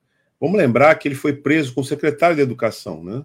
[0.41, 3.25] Vamos lembrar que ele foi preso com o secretário de Educação, né?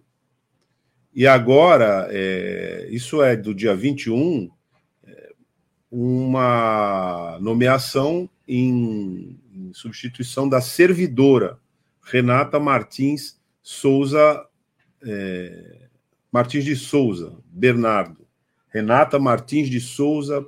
[1.16, 4.49] E agora, é, isso é do dia 21,
[5.05, 5.34] é,
[5.91, 11.59] uma nomeação em, em substituição da servidora
[12.01, 14.45] Renata Martins Souza,
[15.03, 15.88] é,
[16.32, 18.24] Martins de Souza, Bernardo.
[18.70, 20.45] Renata Martins de Souza,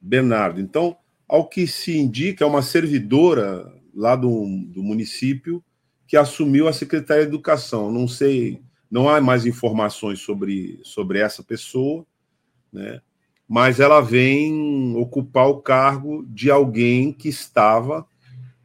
[0.00, 0.60] Bernardo.
[0.60, 0.96] Então,
[1.28, 4.30] ao que se indica, é uma servidora lá do,
[4.68, 5.62] do município
[6.06, 7.92] que assumiu a Secretaria de Educação.
[7.92, 12.06] Não sei, não há mais informações sobre, sobre essa pessoa,
[12.72, 13.00] né?
[13.48, 18.06] mas ela vem ocupar o cargo de alguém que estava.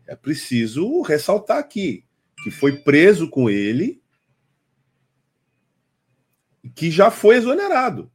[0.07, 2.05] É preciso ressaltar aqui
[2.43, 4.01] que foi preso com ele
[6.61, 8.11] e que já foi exonerado.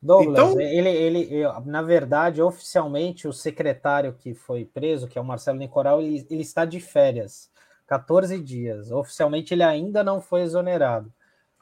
[0.00, 5.24] Douglas, então, ele, ele, na verdade, oficialmente, o secretário que foi preso, que é o
[5.24, 7.50] Marcelo Nicoral, ele, ele está de férias,
[7.86, 8.90] 14 dias.
[8.90, 11.12] Oficialmente, ele ainda não foi exonerado,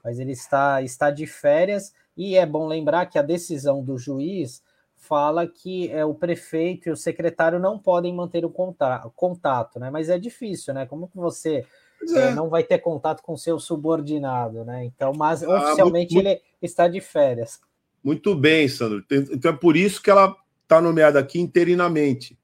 [0.03, 1.93] mas ele está, está de férias.
[2.17, 4.63] E é bom lembrar que a decisão do juiz
[4.97, 9.91] fala que é, o prefeito e o secretário não podem manter o contato, contato, né?
[9.91, 10.87] Mas é difícil, né?
[10.87, 11.65] Como que você
[12.13, 12.19] é.
[12.19, 14.85] É, não vai ter contato com seu subordinado, né?
[14.85, 17.61] Então, mas ah, oficialmente muito, ele está de férias.
[18.03, 19.05] Muito bem, Sandro.
[19.11, 22.39] Então é por isso que ela está nomeada aqui interinamente.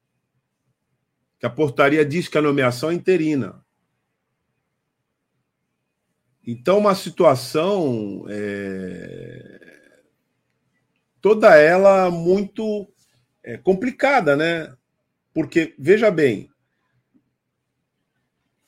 [1.39, 3.60] Que a portaria diz que a nomeação é interina.
[6.45, 9.59] Então, uma situação é...
[11.21, 12.87] toda ela muito
[13.43, 14.73] é, complicada, né?
[15.33, 16.49] Porque, veja bem,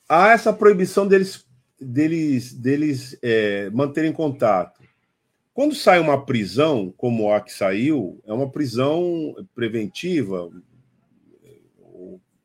[0.08, 1.46] há essa proibição deles,
[1.80, 4.82] deles, deles é, manterem contato.
[5.52, 10.50] Quando sai uma prisão, como a que saiu, é uma prisão preventiva,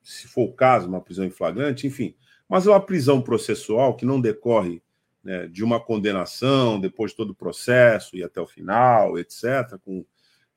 [0.03, 2.13] se for o caso, uma prisão em flagrante, enfim,
[2.47, 4.81] mas é uma prisão processual que não decorre
[5.29, 10.03] né, de uma condenação, depois de todo o processo e até o final, etc., com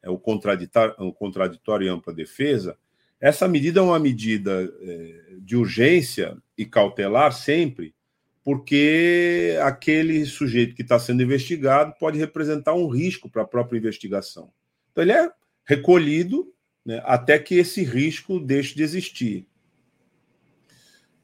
[0.02, 2.78] é, o, contraditório, o contraditório e ampla defesa,
[3.20, 7.94] essa medida é uma medida é, de urgência e cautelar sempre,
[8.42, 14.50] porque aquele sujeito que está sendo investigado pode representar um risco para a própria investigação.
[14.90, 15.30] Então, ele é
[15.66, 16.50] recolhido
[16.82, 19.46] né, até que esse risco deixe de existir.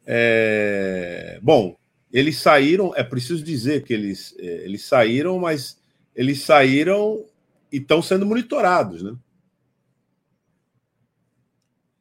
[0.04, 1.40] É...
[1.42, 1.77] Bom,
[2.12, 5.80] eles saíram, é preciso dizer que eles, é, eles saíram, mas
[6.14, 7.24] eles saíram
[7.70, 9.02] e estão sendo monitorados.
[9.02, 9.16] Né?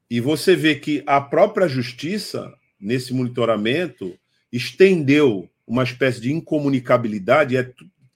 [0.10, 4.18] E você vê que a própria justiça, nesse monitoramento,
[4.52, 7.74] estendeu uma espécie de incomunicabilidade, é,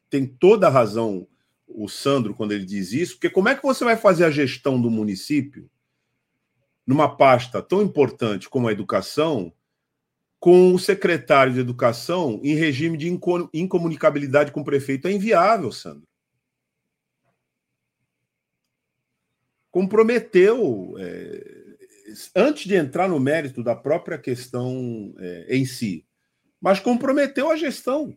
[0.10, 1.28] tem toda a razão
[1.68, 4.82] o Sandro quando ele diz isso, porque como é que você vai fazer a gestão
[4.82, 5.70] do município
[6.86, 9.54] numa pasta tão importante como a educação,
[10.42, 13.08] com o secretário de educação em regime de
[13.54, 15.08] incomunicabilidade com o prefeito?
[15.08, 16.06] É inviável, Sandro.
[19.72, 20.96] Comprometeu.
[21.00, 21.62] É
[22.36, 26.06] antes de entrar no mérito da própria questão é, em si,
[26.60, 28.16] mas comprometeu a gestão.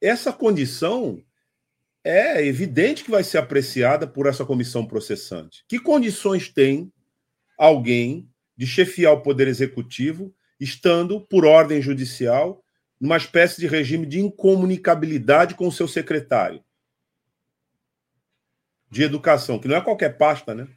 [0.00, 1.22] Essa condição
[2.02, 5.64] é evidente que vai ser apreciada por essa comissão processante.
[5.68, 6.92] Que condições tem
[7.56, 12.62] alguém de chefiar o Poder Executivo estando, por ordem judicial,
[13.00, 16.64] numa espécie de regime de incomunicabilidade com o seu secretário
[18.90, 20.68] de educação, que não é qualquer pasta, né?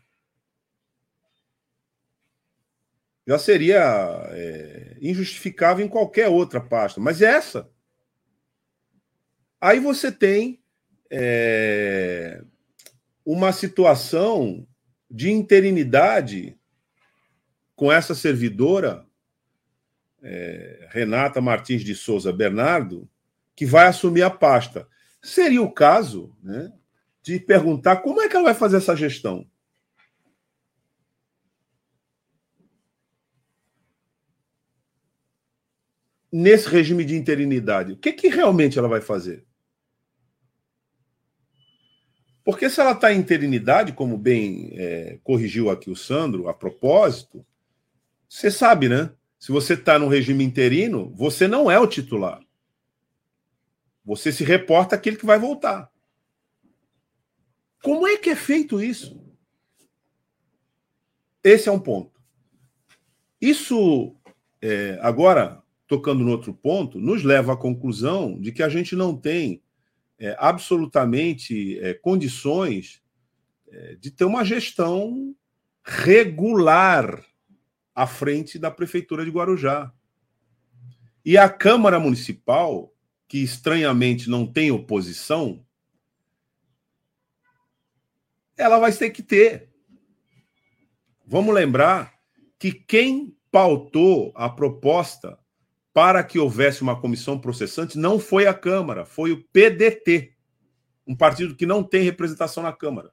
[3.28, 7.70] já seria é, injustificável em qualquer outra pasta, mas essa.
[9.60, 10.64] Aí você tem
[11.12, 12.42] é,
[13.26, 14.66] uma situação
[15.12, 16.58] de interinidade
[17.76, 19.06] com essa servidora,
[20.22, 23.08] é, Renata Martins de Souza Bernardo,
[23.56, 24.88] que vai assumir a pasta.
[25.22, 26.72] Seria o caso né,
[27.22, 29.48] de perguntar como é que ela vai fazer essa gestão.
[36.32, 37.94] nesse regime de interinidade?
[37.94, 39.46] O que, que realmente ela vai fazer?
[42.44, 47.46] Porque se ela está em interinidade, como bem é, corrigiu aqui o Sandro, a propósito,
[48.30, 49.12] você sabe, né?
[49.40, 52.42] Se você está no regime interino, você não é o titular.
[54.04, 55.92] Você se reporta aquele que vai voltar.
[57.84, 59.22] Como é que é feito isso?
[61.44, 62.20] Esse é um ponto.
[63.40, 64.16] Isso,
[64.62, 69.16] é, agora, tocando no outro ponto, nos leva à conclusão de que a gente não
[69.16, 69.62] tem
[70.20, 73.02] é, absolutamente é, condições
[73.70, 75.36] é, de ter uma gestão
[75.84, 77.24] regular
[77.98, 79.92] à frente da Prefeitura de Guarujá.
[81.26, 82.94] E a Câmara Municipal,
[83.28, 85.66] que estranhamente não tem oposição,
[88.56, 89.72] ela vai ter que ter.
[91.26, 92.14] Vamos lembrar
[92.60, 95.40] que quem pautou a proposta
[95.92, 100.36] para que houvesse uma comissão processante não foi a Câmara, foi o PDT,
[101.08, 103.12] um partido que não tem representação na Câmara.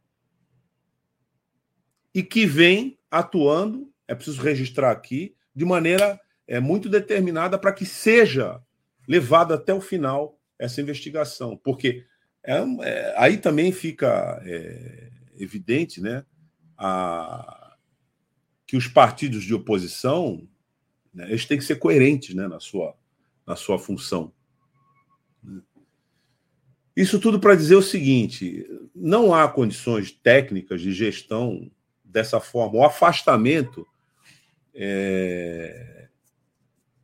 [2.15, 7.87] E que vem atuando, é preciso registrar aqui, de maneira é, muito determinada para que
[7.87, 8.61] seja
[9.07, 11.57] levada até o final essa investigação.
[11.57, 12.05] Porque
[12.43, 16.25] é, é, aí também fica é, evidente né,
[16.77, 17.77] a,
[18.67, 20.47] que os partidos de oposição
[21.15, 21.27] né?
[21.29, 22.95] Eles têm que ser coerentes né, na, sua,
[23.47, 24.33] na sua função.
[26.97, 31.71] Isso tudo para dizer o seguinte: não há condições técnicas de gestão
[32.03, 32.79] dessa forma.
[32.79, 33.87] O afastamento
[34.75, 36.09] é,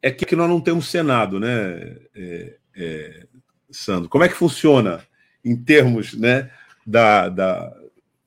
[0.02, 3.26] é que nós não temos Senado, né, é, é,
[3.70, 4.08] Sandro?
[4.08, 5.04] Como é que funciona
[5.44, 6.50] em termos, né,
[6.86, 7.76] da, da,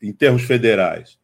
[0.02, 1.18] em termos federais?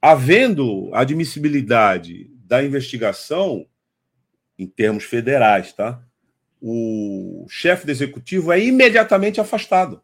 [0.00, 3.66] Havendo admissibilidade da investigação,
[4.58, 6.02] em termos federais, tá?
[6.60, 10.00] O chefe do executivo é imediatamente afastado.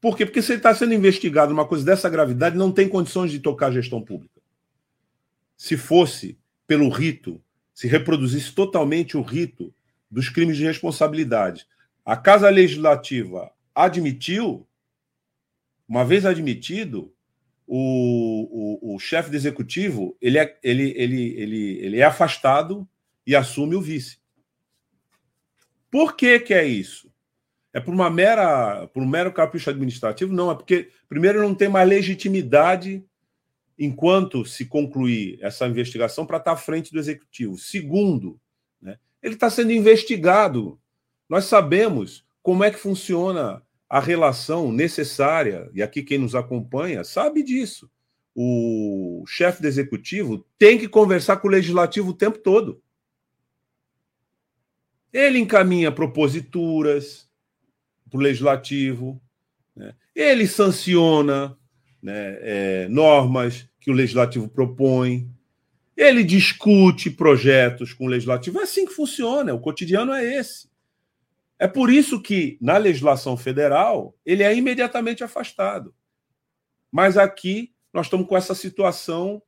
[0.00, 0.24] Por quê?
[0.24, 3.66] Porque se ele está sendo investigado numa coisa dessa gravidade, não tem condições de tocar
[3.66, 4.29] a gestão pública.
[5.60, 7.38] Se fosse pelo rito,
[7.74, 9.74] se reproduzisse totalmente o rito
[10.10, 11.66] dos crimes de responsabilidade,
[12.02, 14.66] a Casa Legislativa admitiu,
[15.86, 17.12] uma vez admitido,
[17.66, 22.88] o, o, o chefe do executivo ele é, ele, ele, ele, ele é afastado
[23.26, 24.16] e assume o vice.
[25.90, 27.12] Por que, que é isso?
[27.70, 30.32] É por uma mera, por um mero capricho administrativo?
[30.32, 33.04] Não, é porque primeiro não tem mais legitimidade
[33.80, 37.56] enquanto se concluir essa investigação para estar à frente do executivo.
[37.56, 38.38] Segundo,
[38.78, 40.78] né, ele está sendo investigado.
[41.26, 47.42] Nós sabemos como é que funciona a relação necessária, e aqui quem nos acompanha sabe
[47.42, 47.90] disso.
[48.36, 52.82] O chefe do executivo tem que conversar com o legislativo o tempo todo.
[55.10, 57.28] Ele encaminha proposituras
[58.10, 59.20] para o legislativo,
[59.74, 59.94] né?
[60.14, 61.58] ele sanciona
[62.02, 65.28] né, é, normas que o legislativo propõe,
[65.96, 68.60] ele discute projetos com o legislativo.
[68.60, 70.68] É assim que funciona, o cotidiano é esse.
[71.58, 75.94] É por isso que, na legislação federal, ele é imediatamente afastado.
[76.90, 79.42] Mas aqui nós estamos com essa situação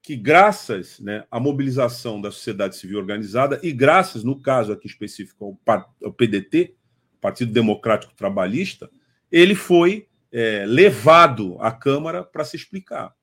[0.00, 5.58] que, graças né, à mobilização da sociedade civil organizada, e graças, no caso aqui específico,
[6.02, 6.74] ao PDT,
[7.20, 8.90] Partido Democrático Trabalhista,
[9.30, 13.14] ele foi é, levado à Câmara para se explicar.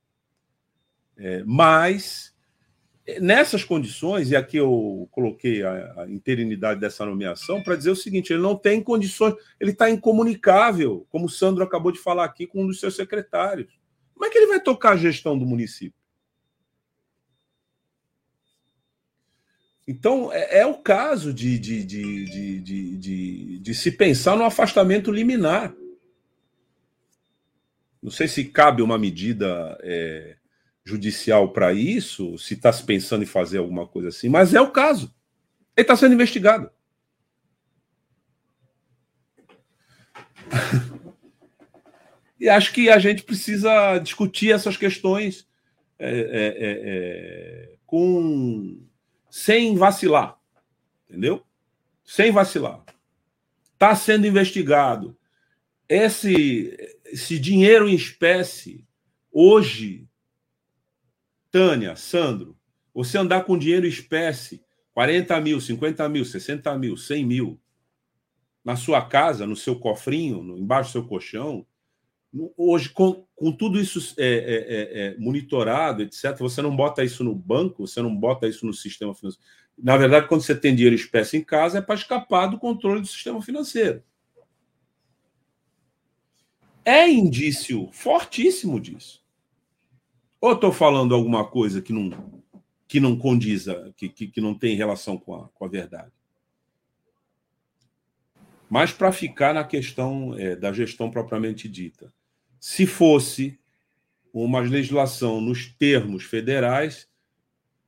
[1.18, 2.32] É, mas
[3.20, 8.32] Nessas condições, e aqui eu coloquei a, a interinidade dessa nomeação para dizer o seguinte:
[8.32, 12.64] ele não tem condições, ele está incomunicável, como o Sandro acabou de falar aqui com
[12.64, 13.74] um dos seus secretários.
[14.14, 16.00] Como é que ele vai tocar a gestão do município?
[19.88, 25.12] Então, é, é o caso de, de, de, de, de, de se pensar no afastamento
[25.12, 25.74] liminar.
[28.02, 30.36] Não sei se cabe uma medida é,
[30.84, 34.72] judicial para isso, se está se pensando em fazer alguma coisa assim, mas é o
[34.72, 35.14] caso.
[35.76, 36.72] Ele está sendo investigado.
[42.40, 45.48] e acho que a gente precisa discutir essas questões
[46.00, 48.82] é, é, é, é com
[49.30, 50.38] sem vacilar,
[51.08, 51.46] entendeu?
[52.04, 52.84] Sem vacilar.
[53.74, 55.18] Está sendo investigado.
[55.92, 58.88] Esse, esse dinheiro em espécie
[59.30, 60.08] hoje
[61.52, 62.58] Tânia, Sandro,
[62.94, 64.64] você andar com dinheiro espécie,
[64.94, 67.60] 40 mil, 50 mil, 60 mil, 100 mil,
[68.64, 71.66] na sua casa, no seu cofrinho, no, embaixo do seu colchão,
[72.56, 77.22] hoje, com, com tudo isso é, é, é, é, monitorado, etc., você não bota isso
[77.22, 79.46] no banco, você não bota isso no sistema financeiro.
[79.78, 83.08] Na verdade, quando você tem dinheiro espécie em casa, é para escapar do controle do
[83.08, 84.02] sistema financeiro.
[86.84, 89.24] É indício fortíssimo disso.
[90.40, 92.44] Ou estou falando alguma coisa que não,
[92.88, 96.12] que não condiza, que, que, que não tem relação com a, com a verdade?
[98.68, 102.12] Mas para ficar na questão é, da gestão propriamente dita,
[102.60, 103.60] se fosse
[104.34, 107.08] uma legislação nos termos federais,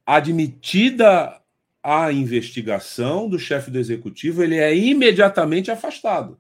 [0.06, 1.42] admitida
[1.82, 6.38] a investigação do chefe do executivo, ele é imediatamente afastado.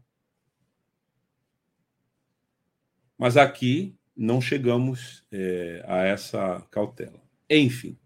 [3.23, 7.21] Mas aqui não chegamos é, a essa cautela.
[7.49, 7.97] Enfim.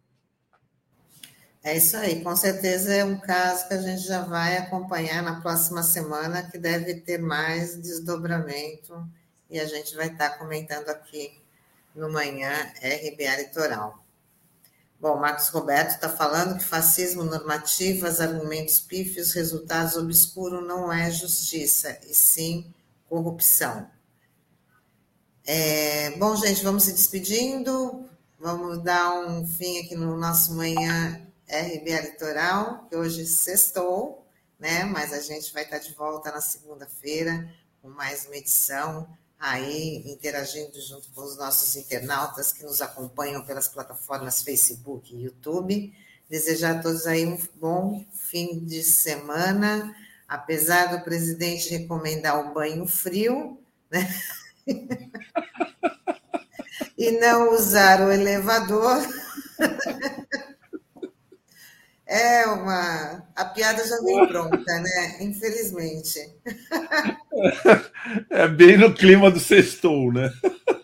[1.63, 5.41] É isso aí, com certeza é um caso que a gente já vai acompanhar na
[5.41, 9.09] próxima semana, que deve ter mais desdobramento,
[9.49, 11.31] e a gente vai estar comentando aqui
[11.95, 13.97] no Manhã RBA Litoral.
[15.01, 21.97] Bom, Marcos Roberto está falando que fascismo normativo, argumentos pífios, resultados obscuros não é justiça,
[22.07, 22.71] e sim
[23.09, 23.96] corrupção.
[25.49, 28.05] É, bom, gente, vamos se despedindo.
[28.37, 34.27] Vamos dar um fim aqui no nosso manhã RBA Litoral, que hoje sextou,
[34.59, 34.83] né?
[34.83, 37.49] Mas a gente vai estar de volta na segunda-feira
[37.81, 39.07] com mais uma edição
[39.39, 45.93] aí, interagindo junto com os nossos internautas que nos acompanham pelas plataformas Facebook e YouTube.
[46.29, 49.95] Desejar a todos aí um bom fim de semana,
[50.27, 53.57] apesar do presidente recomendar o banho frio,
[53.89, 54.05] né?
[56.97, 59.01] e não usar o elevador.
[62.09, 63.27] É uma.
[63.35, 65.17] A piada já vem pronta, né?
[65.21, 66.19] Infelizmente.
[68.31, 70.31] É bem no clima do sextou, né?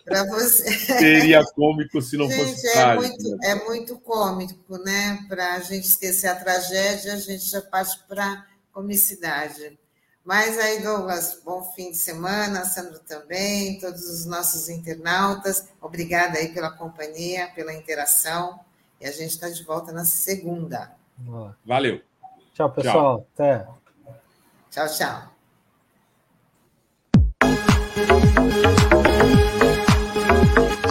[0.04, 0.70] Para você.
[0.70, 3.02] Seria cômico se não gente, fosse é trágico.
[3.02, 3.50] Muito, né?
[3.50, 5.18] É muito cômico, né?
[5.26, 9.76] Para a gente esquecer a tragédia, a gente já parte para comicidade.
[10.24, 15.68] Mas aí, Douglas, bom fim de semana, Sandro também, todos os nossos internautas.
[15.82, 18.58] Obrigada aí pela companhia, pela interação.
[18.98, 20.94] E a gente está de volta na segunda.
[21.64, 22.00] Valeu.
[22.54, 23.26] Tchau, pessoal.
[23.36, 23.46] Tchau.
[23.50, 23.66] Até.
[24.70, 25.34] Tchau, tchau.